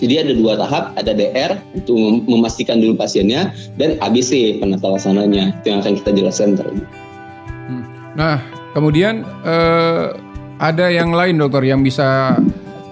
jadi 0.00 0.24
ada 0.24 0.32
dua 0.32 0.56
tahap, 0.56 0.96
ada 0.96 1.12
DR 1.12 1.60
itu 1.76 2.24
memastikan 2.24 2.80
dulu 2.80 2.96
pasiennya 2.96 3.52
dan 3.76 4.00
ABC 4.00 4.56
penata 4.56 4.88
laksananya 4.88 5.52
itu 5.60 5.66
yang 5.68 5.84
akan 5.84 5.94
kita 6.00 6.10
jelaskan 6.16 6.56
tadi. 6.56 6.80
Hmm. 7.68 7.84
Nah, 8.16 8.40
kemudian 8.72 9.28
eh, 9.44 10.16
ada 10.56 10.86
yang 10.88 11.12
lain 11.12 11.36
dokter 11.36 11.68
yang 11.68 11.84
bisa 11.84 12.40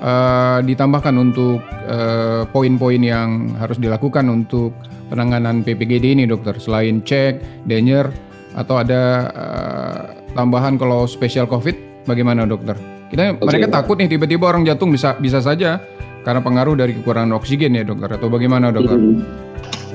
eh, 0.05 0.59
ditambahkan 0.69 1.15
untuk 1.17 1.65
eh, 1.89 2.45
poin-poin 2.53 3.01
yang 3.01 3.57
harus 3.57 3.81
dilakukan 3.81 4.29
untuk 4.29 4.77
penanganan 5.09 5.65
PPGD 5.65 6.13
ini 6.13 6.25
dokter 6.29 6.61
selain 6.61 7.01
cek, 7.01 7.65
danger 7.65 8.13
atau 8.53 8.85
ada 8.85 9.03
eh, 9.33 10.18
tambahan 10.33 10.77
kalau 10.77 11.05
spesial 11.09 11.49
COVID 11.49 12.05
bagaimana 12.09 12.45
dokter? 12.45 12.77
Kita 13.09 13.37
okay. 13.37 13.45
mereka 13.45 13.67
takut 13.73 13.97
nih 13.97 14.09
tiba-tiba 14.09 14.49
orang 14.53 14.69
jantung 14.69 14.93
bisa 14.93 15.17
bisa 15.17 15.41
saja 15.41 15.81
karena 16.27 16.45
pengaruh 16.45 16.77
dari 16.77 16.93
kekurangan 16.93 17.33
oksigen 17.41 17.73
ya 17.73 17.85
dokter 17.85 18.21
atau 18.21 18.29
bagaimana 18.29 18.69
dokter? 18.69 18.99
Hmm. 19.01 19.25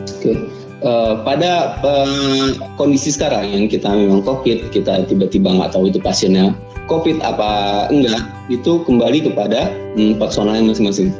Oke. 0.02 0.34
Okay. 0.34 0.38
Uh, 0.84 0.90
eh, 0.90 1.13
pada 1.24 1.80
uh, 1.80 2.48
kondisi 2.75 3.13
sekarang 3.13 3.48
yang 3.48 3.66
kita 3.72 3.88
memang 3.88 4.20
COVID, 4.25 4.74
kita 4.74 5.08
tiba-tiba 5.08 5.48
nggak 5.56 5.72
tahu 5.72 5.88
itu 5.88 6.02
pasiennya 6.04 6.52
COVID 6.92 7.24
apa 7.24 7.52
enggak, 7.88 8.20
itu 8.52 8.84
kembali 8.84 9.32
kepada 9.32 9.72
hmm, 9.96 10.20
personalnya 10.20 10.75
masing-masing. 10.75 11.16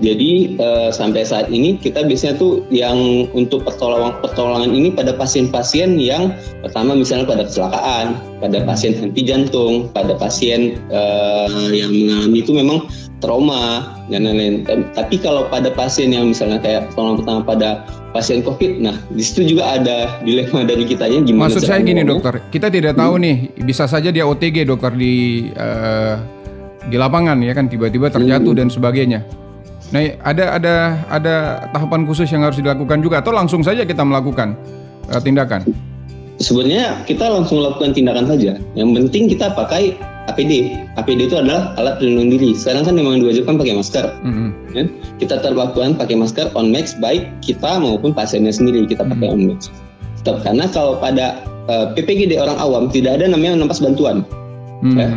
Hmm. 0.00 0.08
Jadi 0.08 0.56
uh, 0.56 0.88
sampai 0.88 1.28
saat 1.28 1.52
ini 1.52 1.76
kita 1.76 2.08
biasanya 2.08 2.40
tuh 2.40 2.64
yang 2.72 3.28
untuk 3.36 3.68
pertolongan 3.68 4.16
pertolongan 4.24 4.72
ini 4.72 4.88
pada 4.96 5.12
pasien-pasien 5.12 6.00
yang 6.00 6.32
pertama 6.64 6.96
misalnya 6.96 7.28
pada 7.28 7.44
kecelakaan, 7.44 8.16
pada 8.40 8.64
pasien 8.64 8.96
henti 8.96 9.20
jantung, 9.20 9.92
pada 9.92 10.16
pasien 10.16 10.80
uh, 10.88 11.68
yang 11.68 11.92
mengalami 11.92 12.38
itu 12.40 12.52
memang 12.56 12.88
trauma 13.20 13.92
dan 14.08 14.24
lain-lain. 14.24 14.64
Tapi 14.96 15.20
kalau 15.20 15.44
pada 15.52 15.68
pasien 15.76 16.16
yang 16.16 16.32
misalnya 16.32 16.56
kayak 16.64 16.88
pertolongan 16.90 17.16
pertama 17.20 17.40
pada 17.44 17.68
pasien 18.16 18.40
COVID, 18.40 18.80
nah 18.80 18.96
di 19.12 19.20
situ 19.20 19.54
juga 19.54 19.76
ada 19.76 20.16
dilema 20.24 20.64
dari 20.70 20.88
kitanya 20.88 21.20
gimana. 21.28 21.52
Maksud 21.52 21.68
saya 21.68 21.84
gini 21.84 22.02
dokter, 22.02 22.40
kita 22.48 22.72
tidak 22.72 22.96
tahu 22.96 23.20
hmm. 23.20 23.22
nih, 23.22 23.36
bisa 23.68 23.84
saja 23.84 24.08
dia 24.08 24.24
OTG 24.24 24.64
dokter 24.64 24.96
di 24.96 25.46
uh, 25.52 26.16
di 26.88 26.96
lapangan 26.96 27.36
ya 27.44 27.52
kan 27.52 27.68
tiba-tiba 27.68 28.08
terjatuh 28.08 28.56
hmm. 28.56 28.60
dan 28.64 28.68
sebagainya. 28.72 29.20
Nah 29.90 30.14
ada 30.22 30.44
ada 30.54 30.74
ada 31.10 31.34
tahapan 31.74 32.06
khusus 32.06 32.30
yang 32.30 32.46
harus 32.46 32.62
dilakukan 32.62 33.02
juga 33.02 33.18
atau 33.18 33.34
langsung 33.34 33.62
saja 33.66 33.82
kita 33.82 34.06
melakukan 34.06 34.54
uh, 35.10 35.18
tindakan. 35.18 35.66
Sebenarnya 36.40 37.04
kita 37.04 37.28
langsung 37.28 37.60
melakukan 37.60 37.92
tindakan 37.92 38.24
saja. 38.30 38.56
Yang 38.72 38.88
penting 38.96 39.22
kita 39.28 39.52
pakai 39.52 39.98
APD. 40.30 40.78
APD 40.96 41.26
itu 41.26 41.36
adalah 41.36 41.74
alat 41.76 41.98
pelindung 42.00 42.32
diri. 42.32 42.54
Sekarang 42.56 42.86
kan 42.86 42.94
memang 42.96 43.20
diwajibkan 43.20 43.58
pakai 43.60 43.74
masker. 43.76 44.06
Mm-hmm. 44.24 44.48
Ya? 44.72 44.84
Kita 45.20 45.42
terlakukan 45.42 45.98
pakai 45.98 46.16
masker 46.16 46.54
on 46.54 46.70
max 46.70 46.96
baik 46.96 47.28
kita 47.44 47.82
maupun 47.82 48.14
pasiennya 48.14 48.54
sendiri 48.54 48.86
kita 48.86 49.04
pakai 49.04 49.26
mm-hmm. 49.28 49.44
on 49.44 49.58
max. 49.58 49.68
Tetap 50.22 50.40
karena 50.46 50.64
kalau 50.70 50.96
pada 50.96 51.42
uh, 51.66 51.92
eh, 51.92 51.98
PPGD 51.98 52.38
orang 52.40 52.56
awam 52.56 52.88
tidak 52.88 53.20
ada 53.20 53.28
namanya 53.28 53.60
nampas 53.60 53.82
bantuan. 53.82 54.22
Mm-hmm. 54.80 54.96
Ya? 54.96 55.08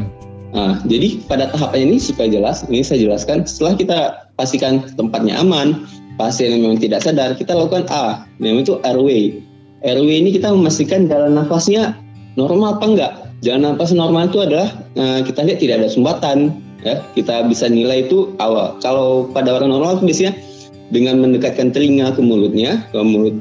Nah, 0.54 0.78
jadi 0.86 1.18
pada 1.26 1.50
tahapan 1.50 1.90
ini 1.90 1.98
supaya 1.98 2.30
jelas, 2.30 2.62
ini 2.70 2.86
saya 2.86 3.02
jelaskan 3.02 3.42
setelah 3.42 3.74
kita 3.74 3.98
pastikan 4.36 4.86
tempatnya 4.98 5.38
aman, 5.40 5.86
pasien 6.18 6.54
yang 6.54 6.62
memang 6.70 6.80
tidak 6.82 7.02
sadar, 7.02 7.34
kita 7.38 7.54
lakukan 7.54 7.86
A, 7.90 8.26
namanya 8.38 8.72
itu 8.72 8.76
airway. 8.86 9.24
Airway 9.84 10.24
ini 10.24 10.30
kita 10.34 10.54
memastikan 10.54 11.12
jalan 11.12 11.36
nafasnya 11.36 11.98
normal 12.40 12.80
apa 12.80 12.86
enggak 12.88 13.14
Jalan 13.44 13.76
nafas 13.76 13.92
normal 13.92 14.32
itu 14.32 14.40
adalah 14.40 14.72
uh, 14.96 15.20
kita 15.20 15.44
lihat 15.44 15.60
tidak 15.60 15.84
ada 15.84 15.90
sumbatan, 15.92 16.64
ya. 16.88 17.04
Kita 17.12 17.44
bisa 17.44 17.68
nilai 17.68 18.08
itu 18.08 18.32
awal. 18.40 18.80
Kalau 18.80 19.28
pada 19.36 19.60
orang 19.60 19.68
normal 19.68 20.00
biasanya 20.00 20.32
dengan 20.96 21.20
mendekatkan 21.20 21.76
telinga 21.76 22.16
ke 22.16 22.24
mulutnya, 22.24 22.88
ke 22.96 23.04
mulut 23.04 23.36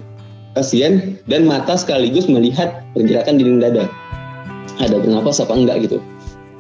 pasien 0.58 1.22
dan 1.30 1.46
mata 1.46 1.78
sekaligus 1.78 2.26
melihat 2.26 2.82
pergerakan 2.98 3.38
dinding 3.38 3.62
dada. 3.62 3.86
Ada 4.82 4.98
bernapas 4.98 5.38
apa 5.38 5.54
enggak 5.54 5.86
gitu. 5.86 6.02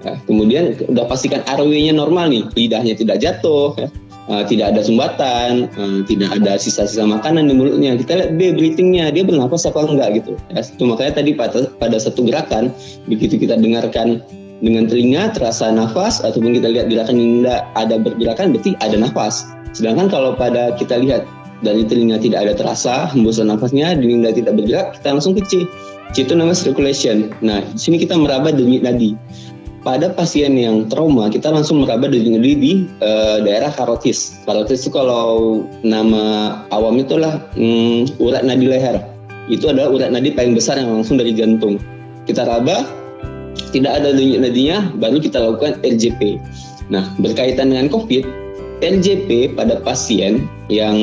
Ya, 0.06 0.14
kemudian 0.30 0.78
udah 0.86 1.10
pastikan 1.10 1.42
RW-nya 1.50 1.98
normal 1.98 2.30
nih, 2.30 2.46
lidahnya 2.54 2.94
tidak 2.94 3.18
jatuh, 3.18 3.74
ya 3.74 3.90
uh, 4.28 4.44
tidak 4.46 4.76
ada 4.76 4.80
sumbatan, 4.84 5.66
uh, 5.74 6.00
tidak 6.06 6.30
ada 6.38 6.58
sisa-sisa 6.60 7.02
makanan 7.06 7.50
di 7.50 7.54
mulutnya. 7.56 7.96
Kita 7.98 8.12
lihat 8.18 8.30
dia 8.38 8.50
breathingnya, 8.54 9.10
dia 9.10 9.24
bernapas 9.26 9.66
apa 9.66 9.82
enggak 9.82 10.22
gitu. 10.22 10.38
Ya, 10.52 10.62
itu 10.62 10.82
makanya 10.84 11.12
tadi 11.22 11.30
pada, 11.34 11.70
pada 11.78 11.96
satu 11.98 12.22
gerakan, 12.26 12.70
begitu 13.10 13.40
kita 13.40 13.58
dengarkan 13.58 14.22
dengan 14.62 14.86
telinga 14.86 15.34
terasa 15.34 15.74
nafas 15.74 16.22
ataupun 16.22 16.54
kita 16.54 16.70
lihat 16.70 16.86
gerakan 16.86 17.18
tidak 17.18 17.66
ada 17.74 17.96
bergerakan 17.98 18.54
berarti 18.54 18.70
ada 18.78 18.96
nafas. 19.00 19.42
Sedangkan 19.74 20.06
kalau 20.12 20.38
pada 20.38 20.76
kita 20.78 21.02
lihat 21.02 21.26
dari 21.62 21.86
telinga 21.86 22.18
tidak 22.22 22.46
ada 22.46 22.52
terasa 22.54 23.10
hembusan 23.10 23.50
nafasnya, 23.50 23.94
telinga 23.98 24.34
tidak 24.34 24.54
bergerak, 24.54 24.98
kita 24.98 25.18
langsung 25.18 25.34
kecil. 25.34 25.66
Itu 26.12 26.36
namanya 26.36 26.60
circulation. 26.60 27.32
Nah, 27.40 27.64
di 27.64 27.80
sini 27.80 27.96
kita 27.96 28.12
meraba 28.20 28.52
denyut 28.52 28.84
nadi 28.84 29.16
pada 29.82 30.14
pasien 30.14 30.54
yang 30.54 30.86
trauma 30.86 31.26
kita 31.26 31.50
langsung 31.50 31.82
meraba 31.82 32.06
dari 32.06 32.22
di 32.38 32.86
uh, 33.02 33.42
daerah 33.42 33.70
karotis. 33.74 34.38
Karotis 34.46 34.86
itu 34.86 34.90
kalau 34.94 35.62
nama 35.82 36.56
awam 36.70 37.02
itulah 37.02 37.42
um, 37.58 38.06
urat 38.22 38.46
nadi 38.46 38.66
leher. 38.70 39.02
Itu 39.50 39.70
adalah 39.74 39.90
urat 39.90 40.10
nadi 40.14 40.30
paling 40.30 40.54
besar 40.54 40.78
yang 40.78 41.02
langsung 41.02 41.18
dari 41.18 41.34
jantung. 41.34 41.82
Kita 42.30 42.46
raba, 42.46 42.86
tidak 43.74 43.98
ada 43.98 44.14
nadinya, 44.14 44.86
baru 44.94 45.18
kita 45.18 45.42
lakukan 45.42 45.82
RJP. 45.82 46.38
Nah, 46.86 47.10
berkaitan 47.18 47.74
dengan 47.74 47.90
COVID, 47.90 48.22
RJP 48.78 49.58
pada 49.58 49.82
pasien 49.82 50.46
yang 50.70 50.94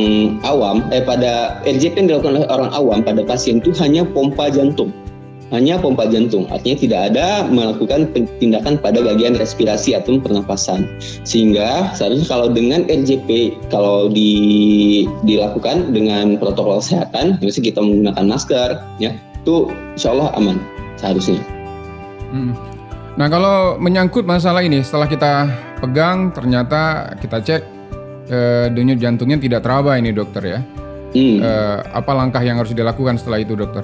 awam, 0.48 0.88
eh 0.96 1.04
pada 1.04 1.60
RJP 1.68 2.00
yang 2.00 2.08
dilakukan 2.16 2.40
oleh 2.40 2.48
orang 2.48 2.72
awam 2.72 3.00
pada 3.04 3.28
pasien 3.28 3.60
itu 3.60 3.76
hanya 3.76 4.08
pompa 4.08 4.48
jantung 4.48 4.96
hanya 5.50 5.82
pompa 5.82 6.06
jantung, 6.06 6.46
artinya 6.54 6.78
tidak 6.78 7.02
ada 7.14 7.50
melakukan 7.50 8.14
tindakan 8.38 8.78
pada 8.78 9.02
bagian 9.02 9.34
respirasi 9.34 9.98
atau 9.98 10.22
pernapasan. 10.22 10.86
Sehingga 11.26 11.94
seharusnya 11.98 12.30
kalau 12.30 12.48
dengan 12.54 12.86
RJP 12.86 13.58
kalau 13.74 14.14
di, 14.14 15.06
dilakukan 15.26 15.90
dengan 15.90 16.38
protokol 16.38 16.78
kesehatan, 16.78 17.42
misalnya 17.42 17.66
kita 17.74 17.80
menggunakan 17.82 18.26
masker, 18.30 18.70
ya 19.02 19.12
itu 19.42 19.74
insya 19.98 20.14
Allah 20.14 20.30
aman 20.38 20.58
seharusnya. 21.02 21.42
Hmm. 22.30 22.54
Nah 23.18 23.28
kalau 23.28 23.82
menyangkut 23.82 24.30
masalah 24.30 24.62
ini, 24.62 24.86
setelah 24.86 25.10
kita 25.10 25.50
pegang 25.82 26.30
ternyata 26.30 27.12
kita 27.18 27.42
cek 27.42 27.62
eh, 28.30 28.68
denyut 28.70 29.02
jantungnya 29.02 29.42
tidak 29.42 29.66
teraba 29.66 29.98
ini 29.98 30.14
dokter 30.14 30.44
ya. 30.46 30.60
Hmm. 31.10 31.42
Eh, 31.42 31.78
apa 31.90 32.12
langkah 32.14 32.46
yang 32.46 32.62
harus 32.62 32.78
dilakukan 32.78 33.18
setelah 33.18 33.42
itu 33.42 33.58
dokter? 33.58 33.82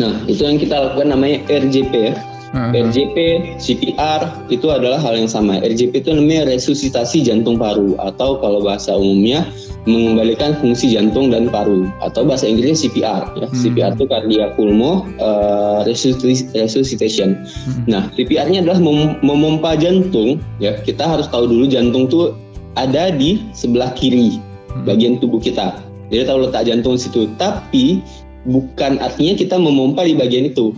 Nah, 0.00 0.14
itu 0.26 0.42
yang 0.42 0.58
kita 0.58 0.74
lakukan 0.74 1.14
namanya 1.14 1.42
RJP 1.46 1.92
ya. 1.94 2.14
Uh-huh. 2.54 2.70
RJP, 2.70 3.16
CPR 3.58 4.46
itu 4.46 4.70
adalah 4.70 5.02
hal 5.02 5.18
yang 5.18 5.26
sama. 5.26 5.58
RJP 5.58 6.06
itu 6.06 6.10
namanya 6.14 6.46
resusitasi 6.54 7.26
jantung 7.26 7.58
paru 7.58 7.98
atau 7.98 8.38
kalau 8.38 8.62
bahasa 8.62 8.94
umumnya 8.94 9.42
mengembalikan 9.84 10.56
fungsi 10.62 10.96
jantung 10.96 11.28
dan 11.28 11.52
paru 11.52 11.90
atau 12.00 12.24
bahasa 12.24 12.48
Inggrisnya 12.48 12.88
CPR 12.88 13.22
ya. 13.36 13.46
Hmm. 13.50 13.58
CPR 13.58 13.92
itu 13.98 14.04
cardiac 14.08 14.50
pulmo 14.56 15.04
uh, 15.20 15.84
resuscitation. 15.84 17.30
Hmm. 17.42 17.82
Nah, 17.90 18.02
CPR-nya 18.16 18.64
adalah 18.64 18.80
mem 18.80 19.20
memompa 19.20 19.76
jantung 19.76 20.40
ya. 20.62 20.78
Kita 20.80 21.04
harus 21.04 21.28
tahu 21.28 21.50
dulu 21.50 21.68
jantung 21.68 22.08
tuh 22.08 22.32
ada 22.78 23.12
di 23.12 23.44
sebelah 23.52 23.92
kiri 23.92 24.40
hmm. 24.72 24.88
bagian 24.88 25.20
tubuh 25.20 25.42
kita. 25.42 25.76
Jadi 26.08 26.22
tahu 26.28 26.48
letak 26.48 26.64
jantung 26.68 26.96
situ. 26.96 27.28
Tapi 27.36 28.00
bukan 28.44 29.00
artinya 29.00 29.34
kita 29.36 29.56
memompa 29.56 30.04
di 30.04 30.14
bagian 30.16 30.52
itu. 30.52 30.76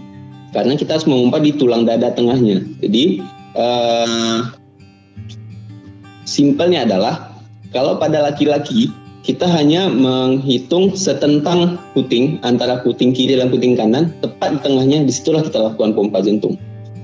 Karena 0.54 0.78
kita 0.78 0.96
harus 0.96 1.04
memompa 1.11 1.42
di 1.42 1.52
tulang 1.52 1.85
dada 1.85 2.14
tengahnya. 2.14 2.64
Jadi 2.80 3.20
uh, 3.58 4.49
simpelnya 6.25 6.87
adalah 6.88 7.37
kalau 7.75 8.00
pada 8.00 8.25
laki-laki 8.25 8.88
kita 9.26 9.44
hanya 9.50 9.90
menghitung 9.90 10.94
setentang 10.94 11.82
puting 11.92 12.38
antara 12.46 12.78
puting 12.87 13.11
kiri 13.11 13.35
dan 13.35 13.50
puting 13.50 13.75
kanan 13.75 14.14
tepat 14.23 14.54
di 14.54 14.58
tengahnya 14.62 15.02
di 15.02 15.12
situlah 15.12 15.42
kita 15.42 15.58
lakukan 15.61 15.99
pompa 15.99 16.23
jantung. 16.23 16.54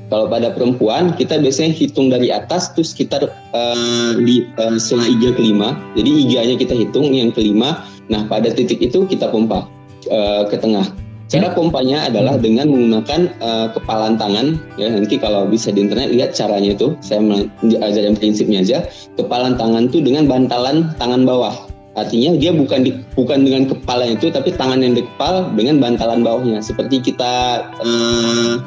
Kalau 0.06 0.28
pada 0.28 0.52
perempuan 0.52 1.16
kita 1.18 1.40
biasanya 1.40 1.72
hitung 1.72 2.12
dari 2.12 2.28
atas 2.30 2.70
terus 2.76 2.94
sekitar 2.94 3.26
uh, 3.26 4.12
di 4.22 4.46
uh, 4.60 4.78
setelah 4.78 5.08
iga 5.08 5.30
kelima. 5.34 5.68
Jadi 5.98 6.10
iganya 6.28 6.54
kita 6.56 6.74
hitung 6.78 7.10
yang 7.10 7.34
kelima. 7.34 7.82
Nah 8.06 8.28
pada 8.30 8.52
titik 8.54 8.78
itu 8.78 9.02
kita 9.08 9.32
pompa 9.32 9.66
uh, 10.12 10.44
ke 10.46 10.60
tengah. 10.60 10.84
Cara 11.32 11.48
pompanya 11.56 12.12
adalah 12.12 12.36
dengan 12.36 12.68
menggunakan 12.68 13.32
uh, 13.40 13.72
kepalan 13.72 14.20
tangan 14.20 14.60
ya 14.76 14.92
nanti 14.92 15.16
kalau 15.16 15.48
bisa 15.48 15.72
di 15.72 15.88
internet 15.88 16.12
lihat 16.12 16.36
caranya 16.36 16.76
itu 16.76 16.92
saya 17.00 17.24
ajarin 17.64 18.12
prinsipnya 18.12 18.60
aja 18.60 18.84
kepalan 19.16 19.56
tangan 19.56 19.88
itu 19.88 20.04
dengan 20.04 20.28
bantalan 20.28 20.92
tangan 21.00 21.24
bawah 21.24 21.56
artinya 21.96 22.36
dia 22.36 22.52
bukan 22.52 22.84
di, 22.84 23.00
bukan 23.16 23.48
dengan 23.48 23.64
kepala 23.64 24.12
itu 24.12 24.28
tapi 24.28 24.52
tangan 24.52 24.84
yang 24.84 24.92
di 24.92 25.08
kepal 25.08 25.48
dengan 25.56 25.80
bantalan 25.80 26.20
bawahnya 26.20 26.60
seperti 26.60 27.00
kita 27.00 27.64
uh, 27.80 28.60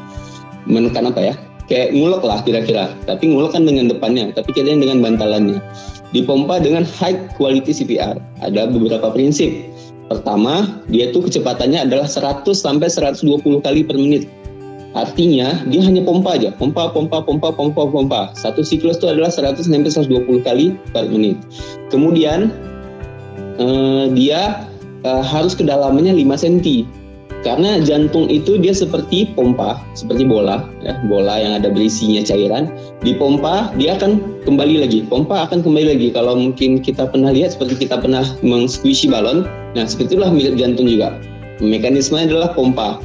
menekan 0.65 1.13
apa 1.13 1.21
ya 1.21 1.35
kayak 1.69 1.93
ngulek 1.93 2.21
lah 2.21 2.39
kira-kira. 2.45 2.93
Tapi 3.05 3.29
ngulek 3.29 3.57
kan 3.57 3.65
dengan 3.65 3.89
depannya, 3.89 4.31
tapi 4.33 4.53
kita 4.53 4.73
dengan 4.73 5.01
bantalannya. 5.01 5.59
Dipompa 6.13 6.61
dengan 6.61 6.85
high 6.85 7.17
quality 7.35 7.73
CPR. 7.73 8.15
Ada 8.39 8.69
beberapa 8.71 9.11
prinsip. 9.11 9.51
Pertama, 10.05 10.85
dia 10.85 11.09
tuh 11.09 11.25
kecepatannya 11.25 11.89
adalah 11.89 12.05
100 12.05 12.45
sampai 12.53 12.89
120 12.93 13.41
kali 13.65 13.81
per 13.81 13.97
menit. 13.97 14.29
Artinya 14.95 15.65
dia 15.67 15.81
hanya 15.83 16.07
pompa 16.07 16.39
aja, 16.39 16.55
pompa, 16.55 16.87
pompa, 16.93 17.19
pompa, 17.19 17.51
pompa, 17.51 17.83
pompa. 17.83 18.21
Satu 18.37 18.63
siklus 18.63 18.95
itu 19.01 19.11
adalah 19.11 19.27
100 19.27 19.65
sampai 19.67 19.91
120 19.91 20.47
kali 20.47 20.77
per 20.95 21.09
menit. 21.11 21.35
Kemudian 21.91 22.53
eh, 23.59 24.05
dia 24.15 24.69
eh, 25.03 25.23
harus 25.25 25.57
kedalamannya 25.57 26.15
5 26.15 26.43
cm 26.47 26.87
karena 27.45 27.77
jantung 27.77 28.25
itu 28.25 28.57
dia 28.57 28.73
seperti 28.73 29.29
pompa, 29.37 29.77
seperti 29.93 30.25
bola, 30.25 30.65
ya, 30.81 30.97
bola 31.05 31.37
yang 31.37 31.61
ada 31.61 31.69
berisinya 31.69 32.25
cairan. 32.25 32.73
Di 33.05 33.13
pompa 33.13 33.69
dia 33.77 33.93
akan 33.93 34.41
kembali 34.49 34.81
lagi, 34.81 35.05
pompa 35.05 35.45
akan 35.45 35.61
kembali 35.61 35.93
lagi. 35.93 36.07
Kalau 36.09 36.33
mungkin 36.33 36.81
kita 36.81 37.05
pernah 37.05 37.29
lihat 37.29 37.53
seperti 37.53 37.85
kita 37.85 38.01
pernah 38.01 38.25
mengsquishy 38.41 39.05
balon, 39.05 39.45
nah 39.77 39.85
seperti 39.85 40.17
itulah 40.17 40.33
mirip 40.33 40.57
jantung 40.57 40.89
juga. 40.89 41.13
Mekanismenya 41.61 42.33
adalah 42.33 42.49
pompa. 42.57 42.97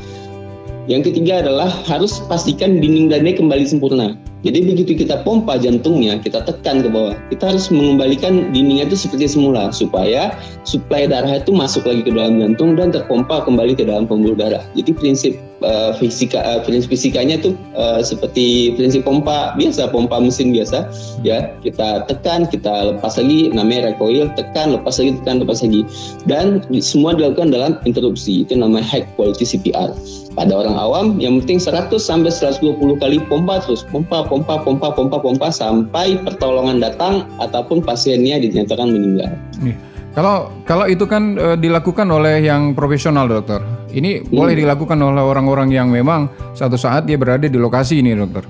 Yang 0.89 1.13
ketiga 1.13 1.45
adalah 1.45 1.69
harus 1.87 2.25
pastikan 2.25 2.81
dinding 2.81 3.13
dananya 3.13 3.37
kembali 3.37 3.69
sempurna. 3.69 4.17
Jadi 4.41 4.59
begitu 4.65 4.93
kita 5.05 5.21
pompa 5.21 5.61
jantungnya, 5.61 6.17
kita 6.17 6.41
tekan 6.49 6.81
ke 6.81 6.89
bawah, 6.89 7.13
kita 7.29 7.53
harus 7.53 7.69
mengembalikan 7.69 8.49
dindingnya 8.57 8.89
itu 8.89 8.97
seperti 8.97 9.29
semula 9.29 9.69
supaya 9.69 10.33
suplai 10.65 11.05
darah 11.05 11.37
itu 11.37 11.53
masuk 11.53 11.85
lagi 11.85 12.09
ke 12.09 12.11
dalam 12.13 12.41
jantung 12.41 12.73
dan 12.77 12.89
terpompa 12.89 13.45
kembali 13.45 13.77
ke 13.77 13.85
dalam 13.85 14.09
pembuluh 14.09 14.37
darah. 14.37 14.65
Jadi 14.73 14.91
prinsip 14.97 15.33
uh, 15.65 15.93
fisika 15.97 16.41
uh, 16.41 16.61
prinsip 16.65 16.93
fisikanya 16.93 17.41
itu 17.41 17.57
uh, 17.77 18.01
seperti 18.01 18.75
prinsip 18.77 19.05
pompa 19.05 19.55
biasa, 19.57 19.93
pompa 19.93 20.21
mesin 20.21 20.53
biasa 20.53 20.89
ya. 21.25 21.53
Kita 21.61 22.09
tekan, 22.09 22.49
kita 22.49 22.97
lepas 22.97 23.21
lagi 23.21 23.53
namanya 23.53 23.93
recoil, 23.93 24.29
tekan, 24.35 24.77
lepas 24.77 25.01
lagi, 25.01 25.17
tekan, 25.21 25.45
lepas 25.45 25.61
lagi. 25.61 25.83
Dan 26.25 26.65
semua 26.81 27.17
dilakukan 27.17 27.53
dalam 27.53 27.77
interupsi. 27.85 28.45
Itu 28.45 28.57
namanya 28.57 28.85
high 28.89 29.07
quality 29.17 29.45
CPR. 29.45 29.93
Pada 30.39 30.53
orang 30.55 30.77
awam 30.79 31.07
yang 31.19 31.43
penting 31.43 31.59
100 31.59 31.91
sampai 31.99 32.31
120 32.31 33.03
kali 33.03 33.19
pompa 33.27 33.59
terus, 33.61 33.83
pompa, 33.91 34.23
pompa, 34.31 34.63
pompa, 34.63 34.95
pompa, 34.95 35.19
pompa 35.19 35.51
sampai 35.51 36.15
pertolongan 36.23 36.79
datang 36.79 37.27
ataupun 37.43 37.83
pasiennya 37.83 38.39
dinyatakan 38.39 38.87
meninggal. 38.95 39.35
Nih. 39.59 39.75
Kalau 40.15 40.51
kalau 40.67 40.91
itu 40.91 41.07
kan 41.07 41.39
e, 41.39 41.55
dilakukan 41.59 42.07
oleh 42.11 42.43
yang 42.43 42.75
profesional 42.75 43.27
dokter. 43.27 43.63
Ini 43.91 44.23
hmm. 44.23 44.31
boleh 44.31 44.55
dilakukan 44.55 44.99
oleh 44.99 45.23
orang-orang 45.23 45.71
yang 45.75 45.91
memang 45.91 46.31
satu 46.55 46.79
saat 46.79 47.07
dia 47.07 47.19
berada 47.19 47.47
di 47.47 47.59
lokasi 47.59 48.03
ini 48.03 48.15
dokter. 48.15 48.47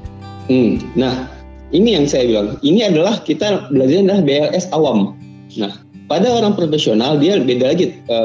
Hmm. 0.49 0.81
Nah 0.97 1.29
ini 1.73 1.97
yang 1.97 2.09
saya 2.09 2.29
bilang. 2.29 2.57
Ini 2.65 2.93
adalah 2.93 3.21
kita 3.25 3.69
belajar 3.73 4.05
adalah 4.09 4.21
BLS 4.25 4.73
awam. 4.73 5.17
Nah 5.61 5.73
pada 6.09 6.33
orang 6.33 6.57
profesional 6.57 7.21
dia 7.21 7.37
beda 7.37 7.77
lagi 7.77 7.93
e. 8.09 8.17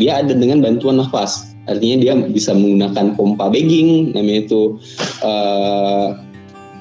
Dia 0.00 0.24
ada 0.24 0.32
dengan 0.32 0.64
bantuan 0.64 0.96
nafas 0.96 1.50
artinya 1.68 1.96
dia 2.02 2.12
bisa 2.26 2.50
menggunakan 2.56 3.14
pompa 3.14 3.46
bagging 3.46 4.10
namanya 4.10 4.48
itu 4.48 4.80
uh, 5.22 6.18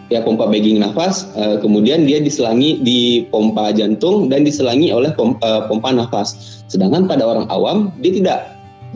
ya 0.09 0.25
pompa 0.25 0.49
bagging 0.49 0.81
nafas 0.81 1.29
uh, 1.37 1.57
kemudian 1.61 2.05
dia 2.05 2.21
diselangi 2.21 2.81
di 2.81 3.29
pompa 3.29 3.73
jantung 3.73 4.29
dan 4.29 4.45
diselangi 4.45 4.89
oleh 4.89 5.13
pompa, 5.13 5.41
uh, 5.45 5.61
pompa 5.69 5.93
nafas. 5.93 6.61
Sedangkan 6.69 7.09
pada 7.09 7.25
orang 7.25 7.45
awam 7.49 7.93
dia 8.01 8.13
tidak. 8.13 8.39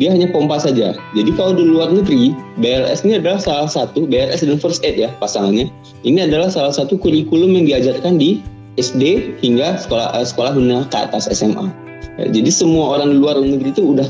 Dia 0.01 0.09
hanya 0.09 0.25
pompa 0.33 0.57
saja. 0.57 0.97
Jadi 1.13 1.31
kalau 1.37 1.53
di 1.53 1.69
luar 1.69 1.93
negeri 1.93 2.33
BLS 2.57 3.05
ini 3.05 3.21
adalah 3.21 3.37
salah 3.37 3.69
satu 3.69 4.09
BLS 4.09 4.41
dan 4.41 4.57
first 4.57 4.81
aid 4.81 4.97
ya 4.97 5.13
pasangannya. 5.21 5.69
Ini 6.01 6.25
adalah 6.25 6.49
salah 6.49 6.73
satu 6.73 6.97
kurikulum 6.97 7.53
yang 7.53 7.69
diajarkan 7.69 8.17
di 8.17 8.41
SD 8.81 9.37
hingga 9.45 9.77
sekolah 9.77 10.17
uh, 10.17 10.25
sekolah 10.25 10.57
menengah 10.57 10.89
ke 10.89 10.97
atas 10.97 11.29
SMA 11.29 11.83
jadi 12.17 12.49
semua 12.53 12.97
orang 12.97 13.15
di 13.15 13.17
luar 13.17 13.41
negeri 13.41 13.73
itu 13.73 13.97
udah 13.97 14.05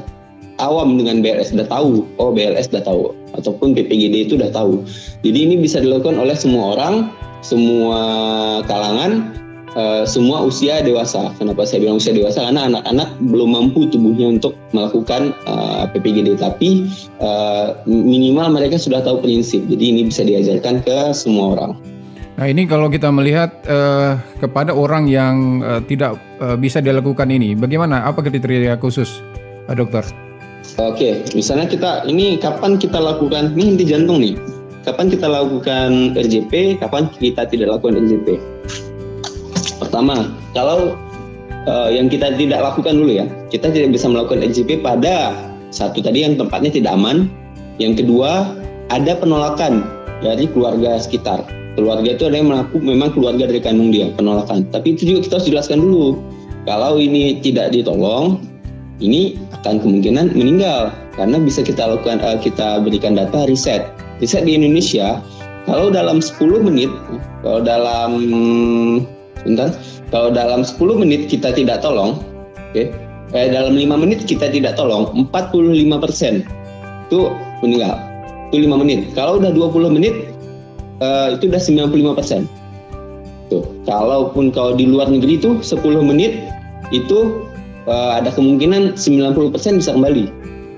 awam 0.61 0.99
dengan 0.99 1.23
BLS 1.23 1.55
sudah 1.55 1.67
tahu, 1.69 2.05
oh 2.17 2.29
BLS 2.33 2.69
sudah 2.69 2.83
tahu, 2.85 3.15
ataupun 3.37 3.73
PPGD 3.77 4.29
itu 4.29 4.33
sudah 4.37 4.51
tahu. 4.53 4.83
Jadi 5.25 5.37
ini 5.49 5.55
bisa 5.61 5.79
dilakukan 5.81 6.19
oleh 6.19 6.35
semua 6.37 6.77
orang, 6.77 7.09
semua 7.41 7.99
kalangan, 8.65 9.33
uh, 9.77 10.03
semua 10.05 10.45
usia 10.45 10.81
dewasa. 10.81 11.33
Kenapa 11.37 11.65
saya 11.65 11.85
bilang 11.85 11.97
usia 11.99 12.13
dewasa? 12.13 12.45
Karena 12.45 12.69
anak-anak 12.69 13.09
belum 13.21 13.49
mampu 13.53 13.89
tubuhnya 13.89 14.39
untuk 14.39 14.57
melakukan 14.73 15.33
uh, 15.45 15.85
eh, 15.85 15.93
PPGD, 15.93 16.39
tapi 16.39 16.87
uh, 17.21 17.77
minimal 17.85 18.53
mereka 18.53 18.77
sudah 18.77 19.01
tahu 19.01 19.21
prinsip. 19.21 19.65
Jadi 19.69 19.83
ini 19.93 20.01
bisa 20.07 20.25
diajarkan 20.25 20.81
ke 20.81 20.97
semua 21.13 21.57
orang. 21.57 21.73
Nah 22.33 22.49
ini 22.49 22.65
kalau 22.65 22.89
kita 22.89 23.13
melihat 23.13 23.53
uh, 23.69 24.17
kepada 24.41 24.73
orang 24.73 25.05
yang 25.05 25.61
uh, 25.61 25.81
tidak 25.85 26.17
uh, 26.41 26.57
bisa 26.57 26.81
dilakukan 26.81 27.29
ini, 27.29 27.53
bagaimana? 27.53 28.09
Apa 28.09 28.25
kriteria 28.25 28.81
khusus, 28.81 29.21
uh, 29.69 29.75
dokter? 29.77 30.01
Oke, 30.79 31.21
misalnya 31.35 31.67
kita 31.69 32.07
ini 32.07 32.39
kapan 32.39 32.79
kita 32.79 32.97
lakukan 32.97 33.53
ini 33.53 33.75
inti 33.77 33.85
jantung 33.85 34.23
nih. 34.23 34.33
Kapan 34.83 35.07
kita 35.07 35.27
lakukan 35.31 36.17
RJP, 36.17 36.79
kapan 36.79 37.07
kita 37.15 37.47
tidak 37.47 37.77
lakukan 37.77 38.03
RJP. 38.03 38.35
Pertama, 39.79 40.33
kalau 40.51 40.95
uh, 41.67 41.89
yang 41.91 42.11
kita 42.11 42.35
tidak 42.35 42.63
lakukan 42.63 42.99
dulu 42.99 43.11
ya, 43.23 43.25
kita 43.51 43.71
tidak 43.71 43.95
bisa 43.95 44.11
melakukan 44.11 44.43
RJP 44.43 44.83
pada 44.83 45.35
satu 45.71 46.03
tadi 46.03 46.25
yang 46.25 46.35
tempatnya 46.35 46.71
tidak 46.73 46.95
aman. 46.95 47.27
Yang 47.77 48.05
kedua, 48.05 48.53
ada 48.91 49.13
penolakan 49.17 49.83
dari 50.21 50.45
keluarga 50.49 50.99
sekitar. 50.99 51.43
Keluarga 51.73 52.13
itu 52.13 52.29
ada 52.29 52.37
yang 52.37 52.53
melakukan 52.53 52.85
memang 52.85 53.09
keluarga 53.17 53.49
dari 53.49 53.61
kandung 53.61 53.89
dia 53.89 54.13
penolakan. 54.13 54.69
Tapi 54.69 54.93
itu 54.93 55.09
juga 55.09 55.19
kita 55.25 55.33
harus 55.41 55.47
jelaskan 55.49 55.79
dulu. 55.81 56.21
Kalau 56.69 57.01
ini 57.01 57.41
tidak 57.41 57.73
ditolong, 57.73 58.39
ini 59.01 59.39
akan 59.61 59.81
kemungkinan 59.81 60.37
meninggal 60.37 60.93
karena 61.17 61.37
bisa 61.41 61.65
kita 61.65 61.81
lakukan 61.81 62.21
uh, 62.21 62.37
kita 62.37 62.81
berikan 62.83 63.17
data 63.17 63.45
riset. 63.49 63.89
Riset 64.21 64.45
di 64.45 64.53
Indonesia 64.53 65.21
kalau 65.63 65.89
dalam 65.89 66.19
10 66.19 66.67
menit 66.67 66.91
kalau 67.41 67.63
dalam 67.63 68.11
bentar, 69.43 69.71
kalau 70.11 70.29
dalam 70.29 70.61
10 70.61 70.75
menit 71.01 71.31
kita 71.31 71.55
tidak 71.55 71.81
tolong, 71.81 72.19
oke. 72.71 72.75
Okay, 72.75 72.91
eh, 73.33 73.47
dalam 73.49 73.75
5 73.75 73.95
menit 73.95 74.23
kita 74.27 74.51
tidak 74.51 74.75
tolong, 74.75 75.09
45% 75.31 76.43
itu 77.09 77.19
meninggal. 77.63 77.95
Itu 78.51 78.69
5 78.69 78.81
menit. 78.83 78.99
Kalau 79.15 79.39
udah 79.41 79.51
20 79.55 79.95
menit 79.95 80.13
uh, 80.99 81.33
itu 81.35 81.49
udah 81.49 81.61
95%. 81.61 82.45
Tuh. 83.51 83.63
Kalaupun 83.83 84.51
kalau 84.51 84.75
di 84.75 84.87
luar 84.87 85.11
negeri 85.11 85.39
itu 85.39 85.59
10 85.59 85.79
menit 86.03 86.43
itu 86.91 87.47
uh, 87.87 88.19
ada 88.19 88.29
kemungkinan 88.33 88.95
90% 88.99 89.79
bisa 89.79 89.91
kembali. 89.93 90.25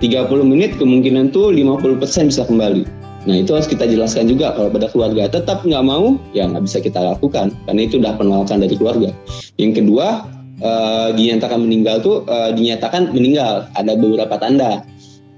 30 0.04 0.28
menit 0.44 0.76
kemungkinan 0.76 1.32
tuh 1.32 1.56
50% 1.56 2.30
bisa 2.30 2.44
kembali. 2.44 2.84
Nah 3.26 3.36
itu 3.42 3.58
harus 3.58 3.66
kita 3.66 3.90
jelaskan 3.90 4.30
juga 4.30 4.54
kalau 4.54 4.70
pada 4.70 4.86
keluarga 4.92 5.26
tetap 5.26 5.66
nggak 5.66 5.82
mau, 5.82 6.22
ya 6.36 6.46
nggak 6.46 6.64
bisa 6.68 6.78
kita 6.78 7.02
lakukan 7.02 7.50
karena 7.66 7.82
itu 7.82 7.98
udah 7.98 8.14
penolakan 8.20 8.62
dari 8.62 8.76
keluarga. 8.78 9.10
Yang 9.58 9.82
kedua 9.82 10.30
uh, 10.62 11.10
dinyatakan 11.16 11.58
meninggal 11.58 12.06
tuh 12.06 12.22
uh, 12.30 12.54
dinyatakan 12.54 13.16
meninggal 13.16 13.66
ada 13.74 13.94
beberapa 13.98 14.36
tanda. 14.38 14.86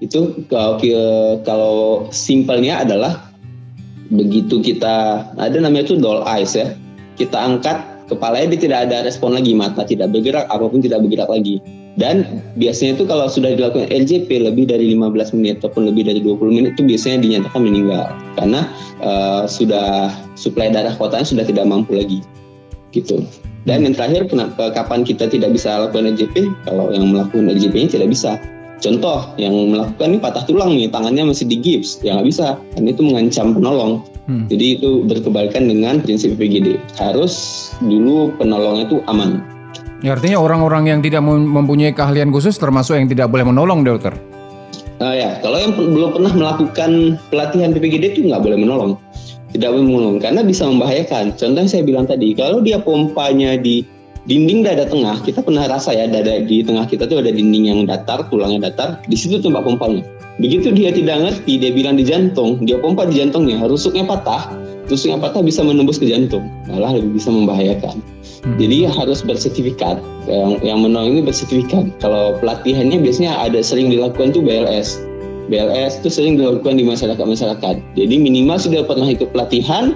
Itu 0.04 0.46
kalau 0.52 0.78
kalau 1.48 1.78
simpelnya 2.12 2.84
adalah 2.84 3.32
begitu 4.12 4.60
kita 4.64 5.28
ada 5.36 5.58
namanya 5.60 5.92
itu 5.92 6.00
doll 6.00 6.24
eyes 6.24 6.56
ya 6.56 6.76
kita 7.20 7.36
angkat 7.36 7.97
kepalanya 8.08 8.56
dia 8.56 8.62
tidak 8.68 8.80
ada 8.90 9.04
respon 9.04 9.36
lagi 9.36 9.52
mata 9.54 9.84
tidak 9.84 10.10
bergerak 10.16 10.48
apa 10.48 10.66
pun 10.68 10.80
tidak 10.80 11.04
bergerak 11.04 11.30
lagi. 11.30 11.60
Dan 11.98 12.46
biasanya 12.62 12.94
itu 12.94 13.10
kalau 13.10 13.26
sudah 13.26 13.58
dilakukan 13.58 13.90
LJP 13.90 14.30
lebih 14.30 14.70
dari 14.70 14.94
15 14.94 15.34
menit 15.34 15.66
ataupun 15.66 15.90
lebih 15.90 16.06
dari 16.06 16.22
20 16.22 16.54
menit 16.54 16.72
itu 16.78 16.86
biasanya 16.86 17.26
dinyatakan 17.26 17.62
meninggal. 17.66 18.06
Karena 18.38 18.70
uh, 19.02 19.50
sudah 19.50 20.14
suplai 20.38 20.70
darah 20.70 20.94
kotanya 20.94 21.26
sudah 21.26 21.46
tidak 21.46 21.66
mampu 21.66 21.98
lagi. 21.98 22.22
Gitu. 22.94 23.26
Dan 23.66 23.84
yang 23.84 23.98
terakhir 23.98 24.30
kenapa 24.32 24.72
kapan 24.72 25.04
kita 25.04 25.28
tidak 25.28 25.58
bisa 25.58 25.76
lakukan 25.76 26.16
LJP 26.16 26.48
kalau 26.70 26.94
yang 26.94 27.12
melakukan 27.12 27.52
LJP-nya 27.52 28.00
tidak 28.00 28.10
bisa 28.14 28.40
Contoh 28.78 29.34
yang 29.42 29.54
melakukan 29.74 30.14
ini 30.14 30.20
patah 30.22 30.46
tulang 30.46 30.78
nih, 30.78 30.90
tangannya 30.94 31.34
masih 31.34 31.50
di 31.50 31.58
gips, 31.58 31.98
ya 32.06 32.14
nggak 32.14 32.28
bisa, 32.30 32.48
karena 32.78 32.90
itu 32.94 33.02
mengancam 33.02 33.58
penolong. 33.58 33.94
Hmm. 34.30 34.46
Jadi 34.52 34.78
itu 34.78 35.02
berkebalikan 35.08 35.66
dengan 35.66 36.04
prinsip 36.04 36.38
PGD. 36.38 36.78
Harus 37.02 37.34
dulu 37.82 38.30
penolongnya 38.38 38.86
itu 38.86 38.98
aman. 39.10 39.42
Ya, 40.06 40.14
artinya 40.14 40.38
orang-orang 40.38 40.94
yang 40.94 41.00
tidak 41.02 41.26
mempunyai 41.26 41.90
keahlian 41.90 42.30
khusus 42.30 42.54
termasuk 42.62 43.02
yang 43.02 43.10
tidak 43.10 43.34
boleh 43.34 43.50
menolong, 43.50 43.82
dokter. 43.82 44.14
Nah 45.02 45.14
ya, 45.14 45.42
kalau 45.42 45.58
yang 45.58 45.74
belum 45.74 46.14
pernah 46.14 46.34
melakukan 46.34 47.18
pelatihan 47.34 47.74
PPGD 47.74 48.18
itu 48.18 48.20
nggak 48.30 48.46
boleh 48.46 48.58
menolong, 48.62 48.92
tidak 49.54 49.74
boleh 49.74 49.86
menolong 49.86 50.18
karena 50.22 50.42
bisa 50.46 50.70
membahayakan. 50.70 51.34
Contoh 51.34 51.60
yang 51.66 51.70
saya 51.70 51.84
bilang 51.86 52.06
tadi, 52.06 52.34
kalau 52.38 52.62
dia 52.62 52.78
pompanya 52.78 53.58
di 53.58 53.86
dinding 54.28 54.68
dada 54.68 54.84
tengah 54.86 55.18
kita 55.24 55.40
pernah 55.40 55.66
rasa 55.72 55.96
ya 55.96 56.06
dada 56.06 56.44
di 56.44 56.62
tengah 56.62 56.86
kita 56.86 57.08
tuh 57.08 57.24
ada 57.24 57.32
dinding 57.32 57.72
yang 57.72 57.80
datar 57.88 58.28
tulangnya 58.28 58.70
datar 58.70 59.00
di 59.08 59.16
situ 59.16 59.40
tempat 59.40 59.64
pompanya 59.64 60.04
begitu 60.38 60.70
dia 60.76 60.92
tidak 60.92 61.24
ngerti 61.24 61.58
dia 61.58 61.72
bilang 61.74 61.96
di 61.96 62.06
jantung 62.06 62.60
dia 62.62 62.78
pompa 62.78 63.08
di 63.08 63.18
jantungnya 63.18 63.64
rusuknya 63.66 64.06
patah 64.06 64.68
tusuk 64.88 65.12
yang 65.12 65.22
patah 65.22 65.44
bisa 65.44 65.62
menembus 65.62 66.00
ke 66.00 66.08
jantung, 66.08 66.48
malah 66.72 66.96
lebih 66.96 67.20
bisa 67.20 67.30
membahayakan. 67.30 68.00
Hmm. 68.00 68.56
Jadi 68.56 68.88
harus 68.88 69.20
bersertifikat. 69.22 70.00
Yang 70.28 70.52
yang 70.64 70.80
menolong 70.84 71.20
ini 71.20 71.22
bersertifikat. 71.28 71.92
Kalau 72.00 72.40
pelatihannya 72.40 73.04
biasanya 73.04 73.36
ada 73.36 73.60
sering 73.60 73.92
dilakukan 73.92 74.32
tuh 74.32 74.44
BLS. 74.44 75.04
BLS 75.48 76.04
itu 76.04 76.10
sering 76.12 76.40
dilakukan 76.40 76.80
di 76.80 76.84
masyarakat-masyarakat. 76.88 77.76
Jadi 77.96 78.16
minimal 78.20 78.60
sudah 78.60 78.84
pernah 78.84 79.08
ikut 79.08 79.32
pelatihan, 79.32 79.96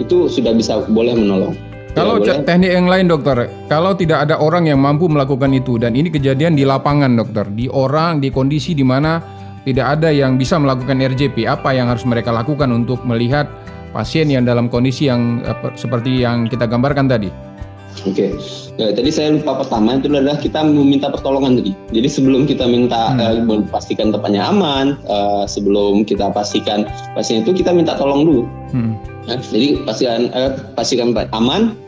itu 0.00 0.28
sudah 0.28 0.56
bisa 0.56 0.84
boleh 0.88 1.16
menolong. 1.16 1.56
Kalau 1.94 2.18
boleh. 2.18 2.42
teknik 2.42 2.74
yang 2.74 2.90
lain 2.90 3.06
dokter, 3.06 3.46
kalau 3.70 3.94
tidak 3.94 4.26
ada 4.26 4.34
orang 4.42 4.66
yang 4.66 4.82
mampu 4.82 5.06
melakukan 5.06 5.54
itu 5.54 5.78
dan 5.78 5.94
ini 5.94 6.10
kejadian 6.10 6.58
di 6.58 6.66
lapangan 6.66 7.14
dokter, 7.14 7.46
di 7.54 7.70
orang, 7.70 8.18
di 8.18 8.34
kondisi 8.34 8.74
di 8.74 8.82
mana 8.82 9.22
tidak 9.62 9.98
ada 9.98 10.10
yang 10.10 10.34
bisa 10.34 10.58
melakukan 10.58 10.98
RJP, 10.98 11.46
apa 11.46 11.70
yang 11.70 11.86
harus 11.86 12.02
mereka 12.02 12.34
lakukan 12.34 12.66
untuk 12.74 13.06
melihat 13.06 13.46
pasien 13.94 14.26
yang 14.26 14.42
dalam 14.42 14.66
kondisi 14.66 15.06
yang 15.06 15.38
seperti 15.78 16.26
yang 16.26 16.50
kita 16.50 16.66
gambarkan 16.66 17.06
tadi? 17.06 17.53
Oke, 18.02 18.10
okay. 18.10 18.30
nah, 18.74 18.90
tadi 18.90 19.08
saya 19.14 19.38
lupa 19.38 19.62
pertama 19.62 19.94
itu 19.94 20.10
adalah 20.10 20.34
kita 20.34 20.66
meminta 20.66 21.06
pertolongan 21.08 21.62
tadi. 21.62 21.72
Jadi 21.94 22.08
sebelum 22.10 22.42
kita 22.44 22.66
minta 22.66 23.14
hmm. 23.14 23.48
uh, 23.48 23.62
pastikan 23.70 24.10
tempatnya 24.10 24.50
aman, 24.50 24.98
uh, 25.06 25.46
sebelum 25.46 26.02
kita 26.02 26.34
pastikan 26.34 26.84
pasien 27.14 27.46
itu 27.46 27.54
kita 27.54 27.70
minta 27.70 27.94
tolong 27.94 28.26
dulu. 28.26 28.42
Hmm. 28.74 28.98
Nah, 29.30 29.38
jadi 29.38 29.78
pastikan 29.86 30.28
uh, 30.34 30.58
pastikan 30.74 31.14
aman, 31.32 31.78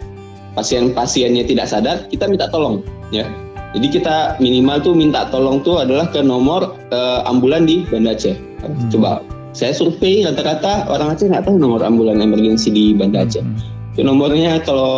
pasien 0.54 0.94
pasiennya 0.94 1.42
tidak 1.42 1.66
sadar, 1.66 2.06
kita 2.06 2.30
minta 2.30 2.46
tolong, 2.54 2.86
ya. 3.10 3.26
Jadi 3.74 4.00
kita 4.00 4.38
minimal 4.38 4.80
tuh 4.80 4.94
minta 4.94 5.26
tolong 5.28 5.60
tuh 5.66 5.82
adalah 5.82 6.08
ke 6.08 6.22
nomor 6.22 6.78
uh, 6.94 7.26
ambulan 7.28 7.66
di 7.66 7.82
Banda 7.90 8.14
Aceh. 8.14 8.38
Hmm. 8.62 8.88
Coba 8.88 9.20
saya 9.52 9.74
survei 9.74 10.22
rata-rata 10.22 10.86
orang 10.86 11.18
Aceh 11.18 11.28
nggak 11.28 11.50
tahu 11.50 11.58
nomor 11.60 11.82
ambulan 11.82 12.22
emergensi 12.22 12.72
di 12.72 12.94
Banda 12.94 13.26
Aceh. 13.26 13.42
Hmm 13.42 13.75
nomornya 14.04 14.60
kalau 14.64 14.92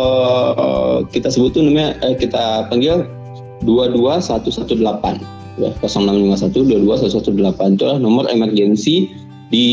uh, 0.55 0.97
kita 1.07 1.31
sebut 1.31 1.55
tuh 1.55 1.63
namanya 1.63 1.95
uh, 2.03 2.15
kita 2.15 2.67
panggil 2.67 3.07
22118 3.63 4.59
ya 5.59 5.71
0651 5.83 6.55
22118 6.55 7.75
itu 7.75 7.83
adalah 7.83 7.99
nomor 7.99 8.25
emergensi 8.31 9.11
di 9.49 9.67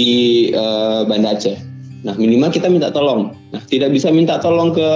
uh, 0.57 1.05
Banda 1.07 1.37
Aceh. 1.37 1.59
Nah 2.03 2.15
minimal 2.17 2.51
kita 2.51 2.67
minta 2.71 2.91
tolong. 2.91 3.35
Nah 3.53 3.63
tidak 3.69 3.93
bisa 3.93 4.11
minta 4.11 4.39
tolong 4.41 4.73
ke 4.73 4.91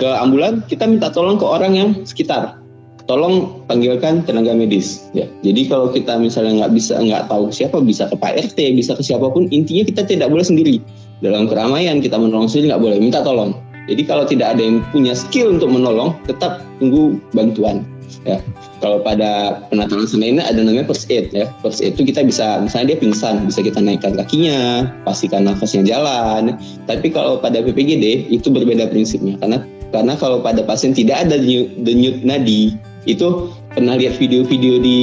ke 0.00 0.08
ambulan, 0.08 0.64
kita 0.66 0.88
minta 0.88 1.12
tolong 1.12 1.36
ke 1.36 1.46
orang 1.46 1.72
yang 1.76 1.90
sekitar. 2.02 2.61
Tolong 3.10 3.66
panggilkan 3.66 4.22
tenaga 4.22 4.54
medis. 4.54 5.10
Ya. 5.12 5.26
Jadi 5.42 5.66
kalau 5.66 5.90
kita 5.90 6.16
misalnya 6.18 6.64
nggak 6.64 6.72
bisa 6.74 6.98
nggak 7.02 7.26
tahu 7.26 7.50
siapa 7.50 7.82
bisa 7.82 8.06
ke 8.06 8.14
Pak 8.14 8.52
RT, 8.52 8.58
bisa 8.78 8.94
ke 8.94 9.02
siapa 9.02 9.26
pun, 9.30 9.50
intinya 9.50 9.82
kita 9.82 10.06
tidak 10.06 10.30
boleh 10.30 10.46
sendiri. 10.46 10.78
Dalam 11.22 11.46
keramaian 11.46 12.02
kita 12.02 12.18
menolong 12.18 12.50
sendiri 12.50 12.74
nggak 12.74 12.82
boleh 12.82 12.98
minta 12.98 13.22
tolong. 13.22 13.54
Jadi 13.90 14.02
kalau 14.06 14.22
tidak 14.22 14.54
ada 14.54 14.62
yang 14.62 14.78
punya 14.94 15.14
skill 15.14 15.58
untuk 15.58 15.66
menolong 15.70 16.14
tetap 16.30 16.62
tunggu 16.78 17.18
bantuan 17.34 17.82
ya. 18.22 18.38
Kalau 18.82 18.98
pada 19.02 19.62
penataan 19.70 20.06
ini 20.18 20.42
ada 20.42 20.58
namanya 20.58 20.86
first 20.90 21.06
aid 21.10 21.30
ya. 21.30 21.46
First 21.62 21.82
aid 21.82 21.94
itu 21.94 22.10
kita 22.10 22.26
bisa 22.26 22.58
misalnya 22.62 22.94
dia 22.94 22.98
pingsan 22.98 23.46
bisa 23.46 23.62
kita 23.62 23.78
naikkan 23.78 24.18
kakinya 24.18 24.90
pastikan 25.06 25.46
nafasnya 25.46 25.86
jalan. 25.86 26.58
Tapi 26.90 27.14
kalau 27.14 27.38
pada 27.38 27.62
PPGD 27.62 28.30
itu 28.30 28.50
berbeda 28.50 28.90
prinsipnya. 28.90 29.38
Karena 29.38 29.62
karena 29.94 30.14
kalau 30.18 30.42
pada 30.42 30.64
pasien 30.64 30.96
tidak 30.96 31.28
ada 31.28 31.36
denyut 31.38 32.24
nadi 32.24 32.74
itu 33.02 33.50
pernah 33.74 33.98
lihat 33.98 34.14
video-video 34.22 34.78
di 34.78 35.00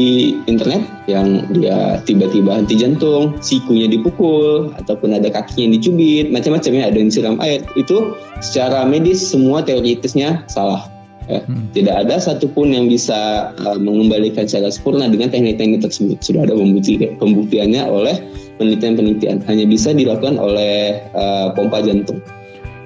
internet 0.48 0.88
yang 1.12 1.44
dia 1.52 2.00
tiba-tiba 2.08 2.56
henti 2.56 2.80
jantung, 2.80 3.36
sikunya 3.44 3.92
dipukul, 3.92 4.72
ataupun 4.80 5.20
ada 5.20 5.28
kakinya 5.28 5.68
yang 5.68 5.74
dicubit, 5.76 6.26
macam-macam 6.32 6.72
ya, 6.80 6.84
ada 6.88 6.98
yang 6.98 7.12
siram 7.12 7.38
air. 7.44 7.60
Itu 7.76 8.16
secara 8.40 8.88
medis 8.88 9.20
semua 9.20 9.66
teoritisnya 9.66 10.48
salah. 10.48 10.88
Ya. 11.30 11.46
Hmm. 11.46 11.70
Tidak 11.76 11.94
ada 11.94 12.18
satupun 12.18 12.74
yang 12.74 12.90
bisa 12.90 13.52
uh, 13.54 13.78
mengembalikan 13.78 14.50
secara 14.50 14.74
sempurna 14.74 15.06
dengan 15.06 15.30
teknik-teknik 15.30 15.86
tersebut. 15.86 16.18
Sudah 16.26 16.50
ada 16.50 16.58
pembukti, 16.58 16.98
pembuktiannya 16.98 17.86
oleh 17.86 18.18
penelitian-penelitian. 18.58 19.46
Hanya 19.46 19.70
bisa 19.70 19.94
dilakukan 19.94 20.42
oleh 20.42 21.04
uh, 21.14 21.54
pompa 21.54 21.86
jantung. 21.86 22.18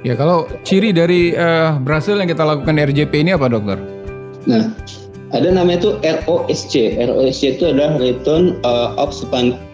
Ya, 0.03 0.19
kalau 0.19 0.51
ciri 0.67 0.91
dari 0.91 1.31
uh, 1.31 1.79
berhasil 1.79 2.19
yang 2.19 2.27
kita 2.27 2.43
lakukan 2.43 2.75
RJP 2.75 3.23
ini 3.23 3.31
apa, 3.31 3.47
dokter? 3.47 3.79
Nah, 4.43 4.75
ada 5.33 5.49
namanya 5.49 5.81
itu 5.81 5.91
ROSC. 6.05 6.73
ROSC 7.01 7.57
itu 7.57 7.63
adalah 7.65 7.97
return 7.97 8.61
uh, 8.61 8.93
of 9.01 9.09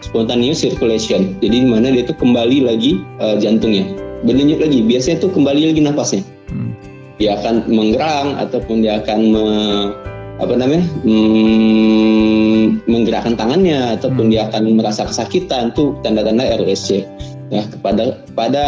spontaneous 0.00 0.64
circulation. 0.64 1.36
Jadi 1.44 1.56
di 1.64 1.68
mana 1.68 1.92
dia 1.92 2.02
itu 2.08 2.16
kembali 2.16 2.64
lagi 2.64 3.04
uh, 3.20 3.36
jantungnya, 3.36 3.84
berdenyut 4.24 4.64
lagi. 4.64 4.80
Biasanya 4.80 5.20
itu 5.20 5.28
kembali 5.28 5.62
lagi 5.70 5.80
nafasnya. 5.84 6.22
Hmm. 6.48 6.72
Dia 7.20 7.36
akan 7.36 7.68
menggerang 7.68 8.40
ataupun 8.40 8.80
dia 8.80 9.04
akan 9.04 9.18
me, 9.28 9.46
apa 10.40 10.56
namanya 10.56 10.88
hmm, 11.04 12.88
menggerakkan 12.88 13.36
tangannya 13.36 14.00
ataupun 14.00 14.26
hmm. 14.26 14.32
dia 14.32 14.48
akan 14.48 14.62
merasa 14.80 15.04
kesakitan. 15.04 15.76
Itu 15.76 16.00
tanda-tanda 16.00 16.56
ROSC. 16.56 17.04
Ya 17.52 17.68
kepada 17.68 18.24
pada 18.32 18.66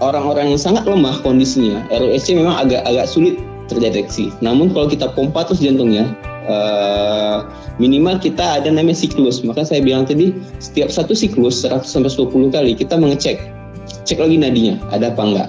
orang-orang 0.00 0.56
yang 0.56 0.60
sangat 0.60 0.88
lemah 0.88 1.20
kondisinya, 1.20 1.84
ROSC 1.92 2.32
memang 2.32 2.56
agak 2.64 2.80
agak 2.88 3.04
sulit 3.04 3.36
terdeteksi. 3.68 4.32
Namun 4.40 4.72
kalau 4.72 4.88
kita 4.88 5.12
pompa 5.12 5.44
terus 5.44 5.60
jantungnya, 5.60 6.08
uh, 6.48 7.46
minimal 7.76 8.18
kita 8.18 8.58
ada 8.58 8.72
namanya 8.72 8.98
siklus. 8.98 9.44
Maka 9.44 9.62
saya 9.62 9.84
bilang 9.84 10.08
tadi 10.08 10.34
setiap 10.58 10.88
satu 10.88 11.12
siklus 11.12 11.62
100 11.62 11.84
sampai 11.84 12.10
120 12.10 12.50
kali 12.50 12.72
kita 12.74 12.96
mengecek, 12.96 13.38
cek 14.08 14.18
lagi 14.18 14.36
nadinya 14.40 14.80
ada 14.90 15.12
apa 15.12 15.22
enggak. 15.22 15.48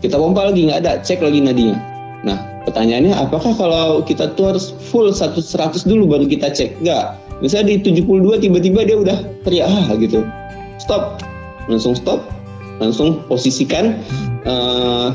Kita 0.00 0.16
pompa 0.16 0.48
lagi 0.48 0.66
nggak 0.66 0.80
ada, 0.82 0.92
cek 1.04 1.20
lagi 1.20 1.38
nadinya. 1.44 1.76
Nah 2.24 2.38
pertanyaannya 2.64 3.14
apakah 3.16 3.52
kalau 3.56 4.00
kita 4.04 4.32
tuh 4.34 4.56
harus 4.56 4.72
full 4.90 5.12
100 5.12 5.36
100 5.44 5.84
dulu 5.84 6.16
baru 6.16 6.24
kita 6.26 6.50
cek? 6.50 6.80
Enggak. 6.80 7.20
Misalnya 7.40 7.76
di 7.80 8.04
72 8.04 8.36
tiba-tiba 8.36 8.80
dia 8.84 8.96
udah 9.00 9.18
teriak 9.44 9.68
ah 9.68 9.88
gitu. 9.96 10.24
Stop. 10.76 11.20
Langsung 11.68 11.96
stop. 11.96 12.20
Langsung 12.80 13.20
posisikan 13.28 14.00
uh, 14.48 15.12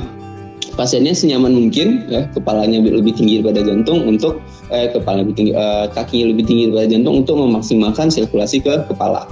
pasiennya 0.75 1.15
senyaman 1.15 1.55
mungkin 1.55 2.05
ya 2.11 2.27
kepalanya 2.35 2.83
lebih 2.83 3.15
tinggi 3.15 3.41
daripada 3.41 3.63
jantung 3.63 4.03
untuk 4.05 4.43
eh, 4.69 4.91
kepala 4.91 5.23
lebih 5.23 5.35
tinggi 5.35 5.51
eh, 5.55 5.85
kakinya 5.95 6.25
lebih 6.35 6.43
tinggi 6.45 6.63
daripada 6.69 6.87
jantung 6.91 7.15
untuk 7.23 7.35
memaksimalkan 7.39 8.07
sirkulasi 8.11 8.61
ke 8.61 8.85
kepala. 8.91 9.25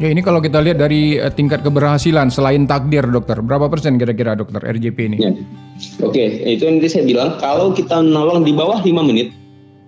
Ya 0.00 0.08
ini 0.08 0.24
kalau 0.24 0.40
kita 0.40 0.64
lihat 0.64 0.80
dari 0.80 1.20
uh, 1.20 1.28
tingkat 1.28 1.60
keberhasilan 1.60 2.32
selain 2.32 2.64
takdir 2.64 3.04
dokter, 3.04 3.36
berapa 3.44 3.68
persen 3.68 4.00
kira-kira 4.00 4.32
dokter 4.32 4.64
RJP 4.64 4.96
ini? 5.12 5.16
Ya. 5.20 5.36
Oke, 6.00 6.40
itu 6.40 6.64
nanti 6.64 6.88
saya 6.88 7.04
bilang 7.04 7.36
kalau 7.36 7.76
kita 7.76 8.00
menolong 8.00 8.40
di 8.40 8.56
bawah 8.56 8.80
5 8.80 8.96
menit 9.04 9.28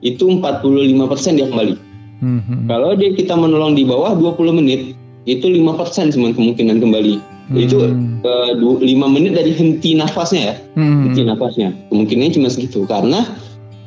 itu 0.05 0.37
45 0.37 1.09
persen 1.09 1.41
dia 1.41 1.49
kembali. 1.49 1.75
Hmm, 2.21 2.45
hmm. 2.45 2.69
Kalau 2.69 2.93
dia 2.93 3.17
kita 3.17 3.33
menolong 3.41 3.73
di 3.73 3.89
bawah 3.89 4.13
20 4.13 4.53
menit 4.61 4.93
itu 5.25 5.49
5 5.49 5.81
persen 5.81 6.13
kemungkinan 6.13 6.77
kembali. 6.77 7.15
Hmm. 7.53 7.61
Itu 7.61 7.77
uh, 8.25 8.51
lima 8.81 9.07
menit 9.13 9.37
dari 9.37 9.53
henti 9.53 9.93
nafasnya 9.93 10.43
ya, 10.43 10.55
hmm. 10.81 11.13
henti 11.13 11.21
nafasnya. 11.29 11.69
Kemungkinannya 11.93 12.33
cuma 12.33 12.49
segitu 12.49 12.89
karena 12.89 13.29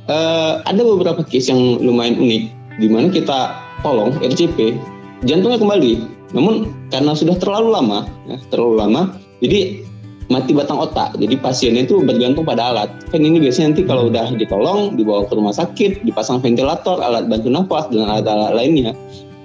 uh, 0.06 0.62
ada 0.70 0.82
beberapa 0.86 1.26
case 1.26 1.50
yang 1.50 1.82
lumayan 1.82 2.22
unik 2.22 2.44
di 2.78 2.88
mana 2.88 3.10
kita 3.10 3.58
tolong 3.82 4.14
RCP 4.22 4.78
jantungnya 5.26 5.58
kembali. 5.58 5.94
Namun 6.38 6.70
karena 6.94 7.18
sudah 7.18 7.38
terlalu 7.42 7.74
lama, 7.74 8.06
ya, 8.30 8.38
terlalu 8.54 8.76
lama, 8.86 9.02
jadi 9.42 9.82
mati 10.30 10.52
batang 10.54 10.82
otak. 10.82 11.18
Jadi 11.18 11.38
pasiennya 11.38 11.86
itu 11.86 12.02
bergantung 12.02 12.46
pada 12.46 12.74
alat. 12.74 12.90
Kan 13.14 13.22
ini 13.22 13.38
biasanya 13.42 13.74
nanti 13.74 13.84
kalau 13.86 14.10
udah 14.10 14.34
ditolong, 14.36 14.98
dibawa 14.98 15.26
ke 15.30 15.34
rumah 15.38 15.54
sakit, 15.54 16.06
dipasang 16.06 16.42
ventilator, 16.42 17.02
alat 17.02 17.30
bantu 17.30 17.50
nafas 17.50 17.90
dan 17.94 18.10
alat-alat 18.10 18.54
lainnya, 18.58 18.92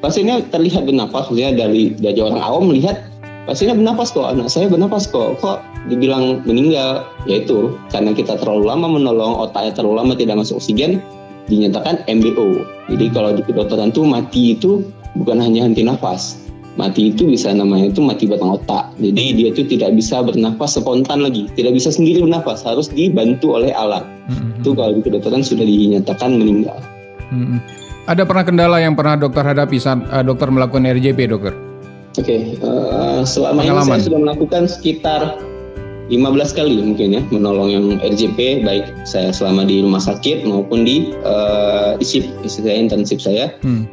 pasiennya 0.01 0.45
terlihat 0.49 0.89
bernafas. 0.89 1.29
Ya 1.37 1.53
dari 1.53 1.95
dari 1.97 2.21
orang 2.21 2.41
awam 2.41 2.73
melihat 2.73 3.10
pasiennya 3.49 3.77
bernapas 3.77 4.13
kok 4.13 4.27
anak 4.29 4.49
saya 4.53 4.67
bernapas 4.69 5.09
kok. 5.09 5.41
Kok 5.41 5.59
dibilang 5.89 6.45
meninggal? 6.45 7.09
Yaitu 7.25 7.77
karena 7.93 8.13
kita 8.13 8.37
terlalu 8.41 8.69
lama 8.69 8.87
menolong 8.89 9.41
otaknya 9.41 9.77
terlalu 9.77 9.95
lama 10.01 10.13
tidak 10.17 10.41
masuk 10.41 10.61
oksigen 10.61 11.01
dinyatakan 11.51 12.07
MBO 12.07 12.63
jadi 12.87 13.11
kalau 13.11 13.35
di 13.35 13.43
kedokteran 13.43 13.91
tuh 13.91 14.07
mati 14.07 14.55
itu 14.55 14.87
bukan 15.19 15.43
hanya 15.43 15.67
henti 15.67 15.83
nafas 15.83 16.39
mati 16.79 17.11
itu 17.11 17.27
bisa 17.27 17.51
namanya 17.51 17.91
itu 17.93 18.01
mati 18.01 18.25
batang 18.31 18.57
otak. 18.57 18.95
Jadi 18.97 19.37
dia 19.37 19.49
itu 19.53 19.67
tidak 19.69 19.91
bisa 19.99 20.23
bernafas 20.23 20.79
spontan 20.79 21.21
lagi. 21.21 21.51
Tidak 21.53 21.75
bisa 21.75 21.93
sendiri 21.93 22.25
bernafas 22.25 22.63
harus 22.65 22.89
dibantu 22.89 23.59
oleh 23.59 23.75
alat. 23.75 24.07
Mm-hmm. 24.31 24.63
itu 24.63 24.71
kalau 24.79 24.93
di 24.95 25.03
kedokteran 25.03 25.43
sudah 25.43 25.67
dinyatakan 25.67 26.31
meninggal. 26.39 26.79
Mm-hmm. 27.35 27.59
ada 28.11 28.23
pernah 28.27 28.45
kendala 28.47 28.77
yang 28.83 28.95
pernah 28.99 29.15
dokter 29.15 29.43
hadapi 29.47 29.79
saat 29.79 30.03
uh, 30.11 30.25
dokter 30.27 30.51
melakukan 30.51 30.83
RJP 30.83 31.31
dokter 31.31 31.70
Oke, 32.19 32.27
okay, 32.27 32.41
uh, 32.67 33.23
eh, 33.23 33.23
selama 33.23 33.63
Pengalaman. 33.63 33.87
ini 33.87 33.91
saya 33.95 34.07
sudah 34.11 34.21
melakukan 34.27 34.63
sekitar 34.67 35.21
15 36.11 36.59
kali 36.59 36.83
mungkin 36.83 37.15
ya 37.15 37.23
menolong 37.31 37.71
yang 37.71 37.87
RJP 38.03 38.67
baik 38.67 38.83
saya 39.07 39.31
selama 39.31 39.63
di 39.63 39.79
rumah 39.79 40.03
sakit 40.03 40.43
maupun 40.43 40.83
di 40.83 41.15
uh, 41.23 41.95
isip 42.03 42.27
istilah 42.43 42.75
intensif 42.75 43.23
saya. 43.23 43.55
Hmm. 43.63 43.87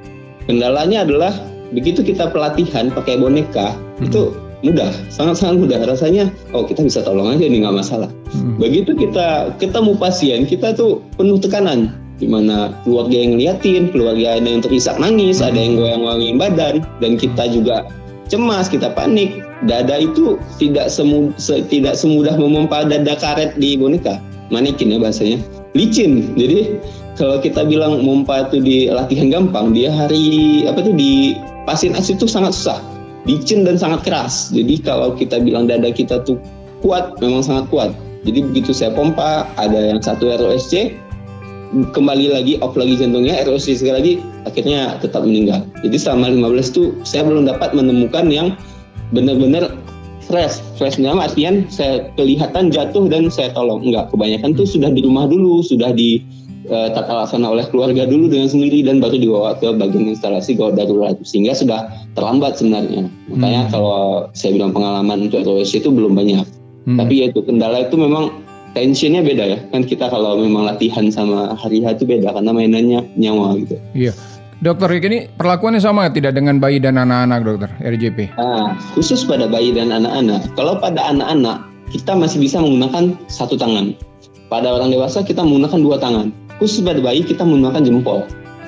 Kendalanya 0.49 1.05
adalah 1.05 1.29
begitu 1.69 2.01
kita 2.01 2.33
pelatihan 2.33 2.89
pakai 2.89 3.21
boneka 3.21 3.77
hmm. 4.01 4.09
itu 4.09 4.33
mudah, 4.65 4.89
sangat-sangat 5.13 5.61
mudah. 5.61 5.79
Rasanya, 5.85 6.33
oh 6.57 6.65
kita 6.65 6.81
bisa 6.81 7.05
tolong 7.05 7.37
aja 7.37 7.45
nih 7.45 7.61
nggak 7.61 7.77
masalah. 7.85 8.09
Hmm. 8.33 8.57
Begitu 8.57 8.97
kita 8.97 9.53
ketemu 9.61 9.93
pasien, 10.01 10.49
kita 10.49 10.73
tuh 10.73 11.05
penuh 11.21 11.37
tekanan. 11.37 11.93
Di 12.17 12.25
mana 12.25 12.73
keluarga 12.81 13.13
yang 13.13 13.37
ngeliatin, 13.37 13.93
keluarga 13.93 14.41
ada 14.41 14.49
yang 14.49 14.65
terisak 14.65 14.97
nangis, 14.97 15.37
ada 15.37 15.53
yang 15.53 15.77
goyang-goyangin 15.77 16.41
badan, 16.41 16.75
dan 16.97 17.13
kita 17.13 17.45
juga 17.53 17.85
cemas, 18.27 18.67
kita 18.71 18.91
panik. 18.93 19.43
Dada 19.65 19.97
itu 19.97 20.37
tidak 20.61 20.93
semu, 20.93 21.33
se, 21.41 21.65
tidak 21.65 21.97
semudah 21.97 22.37
memompa 22.37 22.85
dada 22.85 23.17
karet 23.17 23.57
di 23.57 23.73
boneka, 23.73 24.21
manekin 24.53 24.93
ya 24.93 25.01
bahasanya, 25.01 25.41
licin. 25.73 26.37
Jadi 26.37 26.77
kalau 27.17 27.41
kita 27.41 27.65
bilang 27.65 28.05
mompa 28.05 28.45
itu 28.45 28.61
di 28.61 28.77
latihan 28.93 29.33
gampang, 29.33 29.73
dia 29.73 29.89
hari 29.89 30.61
apa 30.69 30.85
tuh 30.85 30.93
di 30.93 31.33
pasien 31.65 31.97
es 31.97 32.13
itu 32.13 32.29
sangat 32.29 32.53
susah 32.53 32.77
licin 33.27 33.67
dan 33.67 33.75
sangat 33.75 34.07
keras. 34.07 34.49
Jadi 34.55 34.79
kalau 34.81 35.13
kita 35.13 35.37
bilang 35.43 35.67
dada 35.67 35.91
kita 35.91 36.23
tuh 36.23 36.39
kuat, 36.79 37.19
memang 37.19 37.43
sangat 37.43 37.67
kuat. 37.67 37.91
Jadi 38.23 38.39
begitu 38.49 38.71
saya 38.73 38.95
pompa, 38.95 39.45
ada 39.59 39.77
yang 39.77 39.99
satu 39.99 40.31
ROSC, 40.31 40.95
kembali 41.93 42.33
lagi 42.33 42.53
off 42.63 42.73
lagi 42.79 42.97
jantungnya, 42.97 43.43
ROSC 43.45 43.77
sekali 43.77 43.93
lagi, 43.93 44.13
akhirnya 44.47 44.95
tetap 45.03 45.27
meninggal. 45.27 45.67
Jadi 45.83 45.97
selama 45.99 46.31
15 46.55 46.71
itu 46.73 46.83
saya 47.03 47.27
belum 47.27 47.45
dapat 47.45 47.75
menemukan 47.75 48.31
yang 48.31 48.55
benar-benar 49.11 49.75
fresh. 50.23 50.63
Freshnya 50.79 51.15
artian 51.15 51.67
saya 51.67 52.07
kelihatan 52.15 52.71
jatuh 52.71 53.07
dan 53.11 53.27
saya 53.27 53.51
tolong. 53.51 53.83
Enggak, 53.83 54.11
kebanyakan 54.11 54.55
tuh 54.55 54.67
sudah 54.67 54.91
di 54.91 55.03
rumah 55.03 55.27
dulu, 55.27 55.63
sudah 55.63 55.91
di 55.91 56.23
uh, 56.69 56.89
tata 56.91 57.23
laksana 57.23 57.47
oleh 57.51 57.65
keluarga 57.71 58.03
dulu 58.07 58.27
dengan 58.31 58.47
sendiri 58.51 58.83
dan 58.83 58.99
baru 58.99 59.17
dibawa 59.17 59.55
ke 59.57 59.71
bagian 59.75 60.11
instalasi 60.11 60.55
gawat 60.55 60.79
darurat 60.79 61.15
sehingga 61.23 61.55
sudah 61.55 61.87
terlambat 62.13 62.59
sebenarnya 62.59 63.07
makanya 63.31 63.67
hmm. 63.67 63.71
kalau 63.71 64.27
saya 64.35 64.55
bilang 64.55 64.71
pengalaman 64.75 65.31
untuk 65.31 65.43
ROS 65.43 65.75
itu 65.75 65.89
belum 65.89 66.15
banyak 66.15 66.43
hmm. 66.87 66.97
tapi 66.99 67.23
ya 67.23 67.31
itu 67.31 67.39
kendala 67.43 67.87
itu 67.87 67.95
memang 67.95 68.43
tensionnya 68.75 69.25
beda 69.25 69.43
ya 69.47 69.59
kan 69.73 69.81
kita 69.87 70.11
kalau 70.11 70.37
memang 70.37 70.67
latihan 70.67 71.09
sama 71.09 71.55
hari 71.57 71.81
hari 71.81 71.97
itu 71.97 72.05
beda 72.05 72.29
karena 72.35 72.51
mainannya 72.53 72.99
nyawa 73.17 73.57
gitu 73.57 73.75
iya 73.97 74.13
Dokter 74.57 74.89
ini 74.97 75.29
perlakuannya 75.37 75.77
sama 75.77 76.09
tidak 76.09 76.33
dengan 76.33 76.57
bayi 76.57 76.81
dan 76.81 76.97
anak-anak 76.97 77.45
dokter 77.45 77.69
RJP? 77.77 78.33
Nah, 78.41 78.73
khusus 78.97 79.21
pada 79.21 79.45
bayi 79.45 79.69
dan 79.69 79.93
anak-anak. 79.93 80.49
Kalau 80.57 80.81
pada 80.81 81.13
anak-anak 81.13 81.61
kita 81.93 82.17
masih 82.17 82.41
bisa 82.41 82.57
menggunakan 82.57 83.13
satu 83.29 83.53
tangan. 83.53 83.93
Pada 84.49 84.73
orang 84.73 84.89
dewasa 84.89 85.21
kita 85.21 85.45
menggunakan 85.45 85.79
dua 85.85 86.01
tangan 86.01 86.33
khusus 86.57 86.81
pada 86.81 86.97
bayi 87.01 87.21
kita 87.21 87.45
menggunakan 87.45 87.85
jempol. 87.85 88.25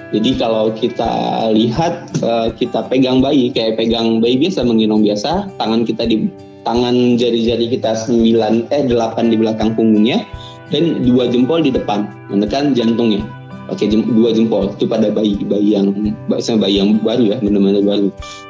Jadi 0.10 0.42
kalau 0.42 0.74
kita 0.74 1.10
lihat 1.54 2.10
uh, 2.26 2.50
kita 2.54 2.86
pegang 2.90 3.22
bayi 3.22 3.54
kayak 3.54 3.78
pegang 3.78 4.22
bayi 4.22 4.42
biasa 4.42 4.66
menggendong 4.66 5.06
biasa, 5.06 5.50
tangan 5.62 5.86
kita 5.86 6.06
di 6.06 6.30
tangan 6.66 7.18
jari-jari 7.18 7.70
kita 7.78 7.94
9 7.94 8.74
eh 8.74 8.84
8 8.90 9.34
di 9.34 9.38
belakang 9.38 9.74
punggungnya 9.78 10.26
dan 10.74 11.02
dua 11.06 11.30
jempol 11.30 11.62
di 11.62 11.74
depan 11.74 12.10
menekan 12.30 12.74
jantungnya. 12.74 13.22
Oke, 13.70 13.86
jem, 13.86 14.02
dua 14.06 14.34
jempol 14.34 14.74
itu 14.74 14.90
pada 14.90 15.14
bayi 15.14 15.38
bayi 15.46 15.78
yang 15.78 15.94
sama 16.42 16.66
bayi 16.66 16.82
yang 16.82 16.98
baru 17.02 17.36
ya, 17.36 17.38
benar-benar 17.42 17.86
baru. 17.86 18.08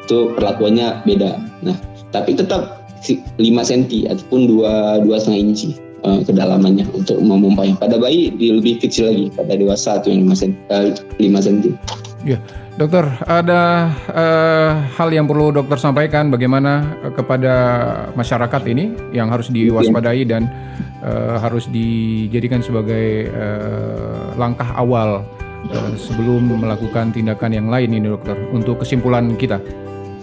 Itu 0.08 0.18
perlakuannya 0.40 1.04
beda. 1.04 1.32
Nah, 1.64 1.76
tapi 2.16 2.34
tetap 2.40 2.80
5 3.06 3.40
cm 3.40 4.12
ataupun 4.12 4.40
2 4.48 5.08
2 5.08 5.22
setengah 5.22 5.40
inci 5.40 5.70
uh, 6.04 6.20
kedalamannya 6.24 6.88
untuk 6.92 7.20
memompai. 7.20 7.76
Pada 7.80 7.96
bayi 8.00 8.32
lebih 8.36 8.84
kecil 8.84 9.12
lagi, 9.12 9.26
pada 9.32 9.56
dewasa 9.56 10.00
itu 10.04 10.12
yang 10.12 10.28
5 10.28 10.36
cm. 10.36 10.54
Uh, 10.72 11.42
cm. 11.42 11.60
Ya, 12.28 12.36
dokter, 12.76 13.08
ada 13.32 13.96
uh, 14.12 14.72
hal 15.00 15.10
yang 15.16 15.24
perlu 15.24 15.56
dokter 15.56 15.80
sampaikan 15.80 16.28
bagaimana 16.28 17.00
uh, 17.08 17.12
kepada 17.16 17.54
masyarakat 18.20 18.62
ini 18.68 19.16
yang 19.16 19.32
harus 19.32 19.48
diwaspadai 19.48 20.28
dan 20.28 20.52
uh, 21.04 21.38
harus 21.40 21.68
dijadikan 21.72 22.64
sebagai 22.64 23.30
uh, 23.32 24.34
langkah 24.36 24.68
awal 24.76 25.24
uh, 25.70 25.92
sebelum 25.96 26.50
melakukan 26.50 27.12
tindakan 27.12 27.52
yang 27.56 27.68
lain 27.68 27.96
ini 27.96 28.08
dokter 28.12 28.36
untuk 28.52 28.82
kesimpulan 28.82 29.36
kita. 29.36 29.60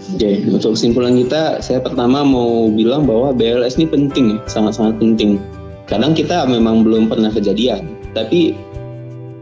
Oke, 0.07 0.23
okay, 0.23 0.35
untuk 0.47 0.77
kesimpulan 0.77 1.19
kita, 1.19 1.59
saya 1.59 1.83
pertama 1.83 2.23
mau 2.23 2.71
bilang 2.71 3.03
bahwa 3.03 3.35
BLS 3.35 3.75
ini 3.75 3.91
penting, 3.91 4.39
sangat-sangat 4.47 4.95
penting 5.03 5.41
kadang 5.87 6.11
kita 6.11 6.43
memang 6.45 6.83
belum 6.83 7.07
pernah 7.07 7.31
kejadian 7.31 7.87
tapi 8.11 8.53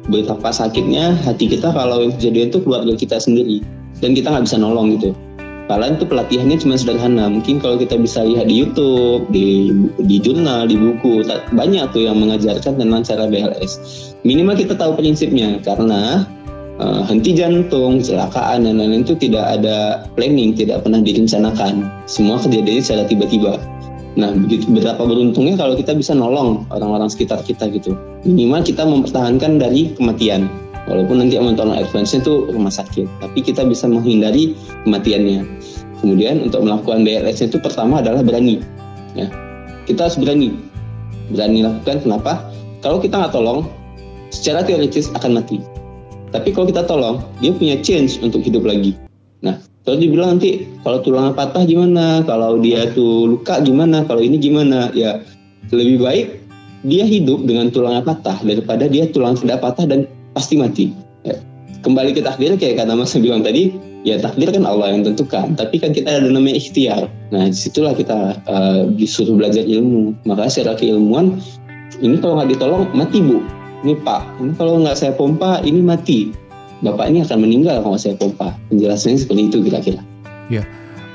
betapa 0.05 0.53
sakitnya 0.53 1.17
hati 1.25 1.49
kita 1.49 1.73
kalau 1.73 2.05
yang 2.05 2.13
kejadian 2.21 2.53
itu 2.53 2.61
keluarga 2.61 2.93
kita 2.93 3.17
sendiri 3.17 3.65
dan 3.99 4.13
kita 4.13 4.29
nggak 4.29 4.45
bisa 4.45 4.57
nolong 4.61 4.93
gitu 4.93 5.17
Kalian 5.65 5.97
itu 5.97 6.05
pelatihannya 6.05 6.57
cuma 6.61 6.77
sederhana. 6.77 7.25
Mungkin 7.25 7.57
kalau 7.57 7.81
kita 7.81 7.97
bisa 7.97 8.21
lihat 8.21 8.45
di 8.45 8.61
YouTube, 8.61 9.25
di 9.33 9.73
di 10.05 10.21
jurnal, 10.21 10.69
di 10.69 10.77
buku, 10.77 11.25
banyak 11.57 11.89
tuh 11.89 12.05
yang 12.05 12.21
mengajarkan 12.21 12.77
tentang 12.77 13.01
cara 13.01 13.25
BLS. 13.25 13.81
Minimal 14.21 14.61
kita 14.61 14.77
tahu 14.77 14.93
prinsipnya 14.93 15.57
karena 15.65 16.29
uh, 16.77 17.01
henti 17.09 17.33
jantung, 17.33 17.97
kecelakaan 17.97 18.69
dan 18.69 18.77
lain-lain 18.77 19.09
itu 19.09 19.17
tidak 19.17 19.57
ada 19.57 20.05
planning, 20.13 20.53
tidak 20.53 20.85
pernah 20.85 21.01
direncanakan. 21.01 21.89
Semua 22.05 22.37
kejadiannya 22.37 22.83
secara 22.85 23.03
tiba-tiba. 23.09 23.57
Nah, 24.15 24.31
begitu 24.31 24.71
berapa 24.71 25.01
beruntungnya 25.03 25.59
kalau 25.59 25.75
kita 25.75 25.91
bisa 25.91 26.15
nolong 26.15 26.63
orang-orang 26.71 27.11
sekitar 27.11 27.43
kita 27.43 27.67
gitu. 27.73 27.99
Minimal 28.23 28.63
kita 28.63 28.87
mempertahankan 28.87 29.59
dari 29.59 29.91
kematian. 29.97 30.47
Walaupun 30.85 31.17
nanti 31.17 31.37
yang 31.37 31.49
mentolong 31.49 31.73
advance 31.73 32.13
itu 32.13 32.45
rumah 32.53 32.69
sakit, 32.69 33.09
tapi 33.17 33.41
kita 33.41 33.65
bisa 33.65 33.89
menghindari 33.89 34.53
kematiannya. 34.85 35.41
Kemudian 36.01 36.45
untuk 36.45 36.61
melakukan 36.61 37.01
BLS 37.01 37.41
itu 37.41 37.57
pertama 37.57 38.05
adalah 38.05 38.21
berani. 38.21 38.61
Ya, 39.17 39.25
kita 39.89 40.05
harus 40.05 40.17
berani. 40.21 40.53
Berani 41.33 41.65
lakukan. 41.65 42.05
Kenapa? 42.05 42.53
Kalau 42.85 43.01
kita 43.01 43.17
nggak 43.17 43.33
tolong, 43.33 43.65
secara 44.29 44.61
teoritis 44.61 45.09
akan 45.17 45.41
mati. 45.41 45.57
Tapi 46.29 46.53
kalau 46.53 46.69
kita 46.69 46.85
tolong, 46.85 47.25
dia 47.41 47.49
punya 47.49 47.81
chance 47.81 48.21
untuk 48.21 48.45
hidup 48.45 48.61
lagi. 48.61 48.93
Nah, 49.41 49.57
kalau 49.89 49.97
dibilang 49.97 50.37
nanti 50.37 50.69
kalau 50.85 51.01
tulangnya 51.01 51.33
patah 51.33 51.65
gimana, 51.65 52.21
kalau 52.29 52.61
dia 52.61 52.93
tuh 52.93 53.33
luka 53.33 53.57
gimana, 53.65 54.05
kalau 54.05 54.21
ini 54.21 54.37
gimana, 54.37 54.93
ya 54.93 55.17
lebih 55.73 55.97
baik 56.05 56.25
dia 56.85 57.01
hidup 57.01 57.49
dengan 57.49 57.73
tulangnya 57.73 58.05
patah 58.05 58.37
daripada 58.45 58.85
dia 58.85 59.09
tulang 59.09 59.33
tidak 59.33 59.65
patah 59.65 59.89
dan 59.89 60.05
pasti 60.35 60.59
mati. 60.59 60.91
Ya. 61.23 61.39
Kembali 61.81 62.11
ke 62.11 62.21
takdir 62.21 62.53
kayak 62.59 62.83
kata 62.83 62.93
Mas 62.93 63.15
bilang 63.15 63.41
tadi, 63.41 63.71
ya 64.03 64.19
takdir 64.19 64.51
kan 64.51 64.67
Allah 64.67 64.91
yang 64.91 65.07
tentukan, 65.07 65.55
tapi 65.55 65.79
kan 65.79 65.95
kita 65.95 66.19
ada 66.19 66.27
namanya 66.27 66.59
ikhtiar. 66.59 67.07
Nah 67.31 67.47
di 67.47 67.55
situlah 67.55 67.95
kita 67.95 68.35
uh, 68.45 68.91
disuruh 68.93 69.39
belajar 69.39 69.63
ilmu. 69.63 70.13
Maka 70.27 70.51
secara 70.51 70.75
keilmuan 70.75 71.39
ini 72.03 72.19
kalau 72.19 72.43
nggak 72.43 72.51
ditolong 72.59 72.83
mati 72.91 73.23
bu. 73.23 73.39
Ini 73.85 74.01
Pak, 74.01 74.41
ini 74.41 74.51
kalau 74.59 74.81
nggak 74.81 74.97
saya 74.97 75.13
pompa 75.15 75.61
ini 75.63 75.79
mati 75.79 76.33
bapak 76.83 77.05
ini 77.09 77.23
akan 77.23 77.37
meninggal 77.41 77.81
kalau 77.81 77.97
saya 77.97 78.13
pompa. 78.17 78.53
Penjelasannya 78.69 79.17
seperti 79.21 79.41
itu 79.49 79.57
kira-kira. 79.63 80.01
Ya, 80.51 80.61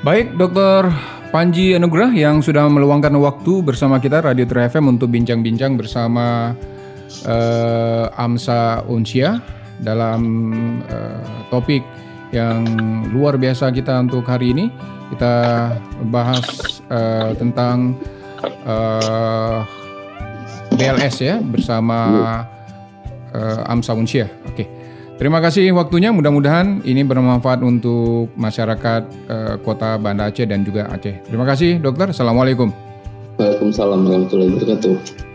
baik 0.03 0.35
dokter 0.35 0.89
Panji 1.31 1.71
Anugrah 1.71 2.11
yang 2.11 2.43
sudah 2.43 2.67
meluangkan 2.67 3.15
waktu 3.15 3.63
bersama 3.63 4.01
kita 4.03 4.19
Radio 4.19 4.43
Tri 4.43 4.67
FM 4.67 4.97
untuk 4.97 5.13
bincang-bincang 5.13 5.79
bersama 5.79 6.57
uh, 7.27 8.11
Amsa 8.15 8.81
Unsia 8.87 9.41
dalam 9.81 10.21
uh, 10.85 11.23
topik 11.49 11.83
yang 12.31 12.63
luar 13.11 13.35
biasa 13.35 13.71
kita 13.75 13.99
untuk 13.99 14.25
hari 14.27 14.55
ini. 14.55 14.65
Kita 15.11 15.35
bahas 16.07 16.79
uh, 16.87 17.35
tentang 17.35 17.99
uh, 18.63 19.59
BLS 20.79 21.15
ya 21.19 21.35
bersama 21.43 21.97
uh, 23.35 23.61
Amsa 23.67 23.91
Unsia. 23.91 24.31
Oke. 24.47 24.63
Okay. 24.63 24.67
Terima 25.21 25.37
kasih 25.37 25.69
waktunya. 25.77 26.09
Mudah-mudahan 26.09 26.81
ini 26.81 27.05
bermanfaat 27.05 27.61
untuk 27.61 28.33
masyarakat 28.33 29.05
uh, 29.29 29.55
Kota 29.61 30.01
Banda 30.01 30.33
Aceh 30.33 30.49
dan 30.49 30.65
juga 30.65 30.89
Aceh. 30.89 31.21
Terima 31.29 31.45
kasih, 31.45 31.77
Dokter. 31.77 32.09
Assalamualaikum. 32.09 32.73
Waalaikumsalam 33.37 34.01
warahmatullahi 34.01 34.49
wabarakatuh. 34.57 35.30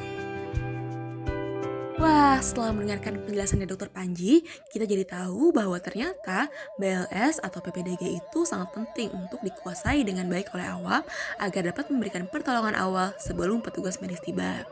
Setelah 2.47 2.71
mendengarkan 2.71 3.27
penjelasan 3.27 3.59
dari 3.59 3.75
Dokter 3.75 3.91
Panji, 3.91 4.47
kita 4.71 4.87
jadi 4.87 5.03
tahu 5.03 5.51
bahwa 5.51 5.83
ternyata 5.83 6.47
BLS 6.79 7.43
atau 7.43 7.59
PPDG 7.59 8.23
itu 8.23 8.47
sangat 8.47 8.71
penting 8.71 9.11
untuk 9.11 9.43
dikuasai 9.43 10.07
dengan 10.07 10.31
baik 10.31 10.55
oleh 10.55 10.63
awam 10.71 11.03
agar 11.43 11.75
dapat 11.75 11.91
memberikan 11.91 12.31
pertolongan 12.31 12.79
awal 12.79 13.11
sebelum 13.19 13.67
petugas 13.67 13.99
medis 13.99 14.23
tiba. 14.23 14.63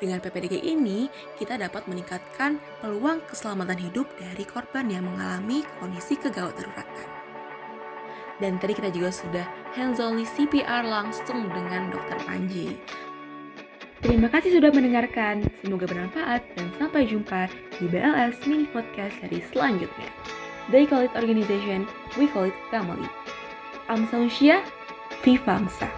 Dengan 0.00 0.24
PPDG 0.24 0.72
ini, 0.72 1.12
kita 1.36 1.60
dapat 1.60 1.84
meningkatkan 1.84 2.64
peluang 2.80 3.20
keselamatan 3.28 3.76
hidup 3.76 4.08
dari 4.16 4.48
korban 4.48 4.88
yang 4.88 5.04
mengalami 5.04 5.68
kondisi 5.84 6.16
kegawat 6.16 6.56
daruratan. 6.56 7.08
Dan 8.40 8.56
tadi 8.56 8.72
kita 8.72 8.88
juga 8.88 9.12
sudah 9.12 9.44
hands-on 9.76 10.24
CPR 10.24 10.80
langsung 10.80 11.52
dengan 11.52 11.92
Dokter 11.92 12.16
Panji. 12.24 12.72
Terima 13.98 14.30
kasih 14.30 14.54
sudah 14.54 14.70
mendengarkan. 14.70 15.42
Semoga 15.58 15.90
bermanfaat 15.90 16.46
dan 16.54 16.70
sampai 16.78 17.10
jumpa 17.10 17.50
di 17.82 17.90
BLS 17.90 18.38
Mini 18.46 18.70
Podcast 18.70 19.18
seri 19.18 19.42
selanjutnya. 19.50 20.10
They 20.70 20.86
call 20.86 21.02
it 21.02 21.12
organization, 21.18 21.88
we 22.14 22.30
call 22.30 22.46
it 22.46 22.56
family. 22.70 23.10
I'm 23.90 24.06
Sausia, 24.06 24.62
Vivangsa. 25.26 25.90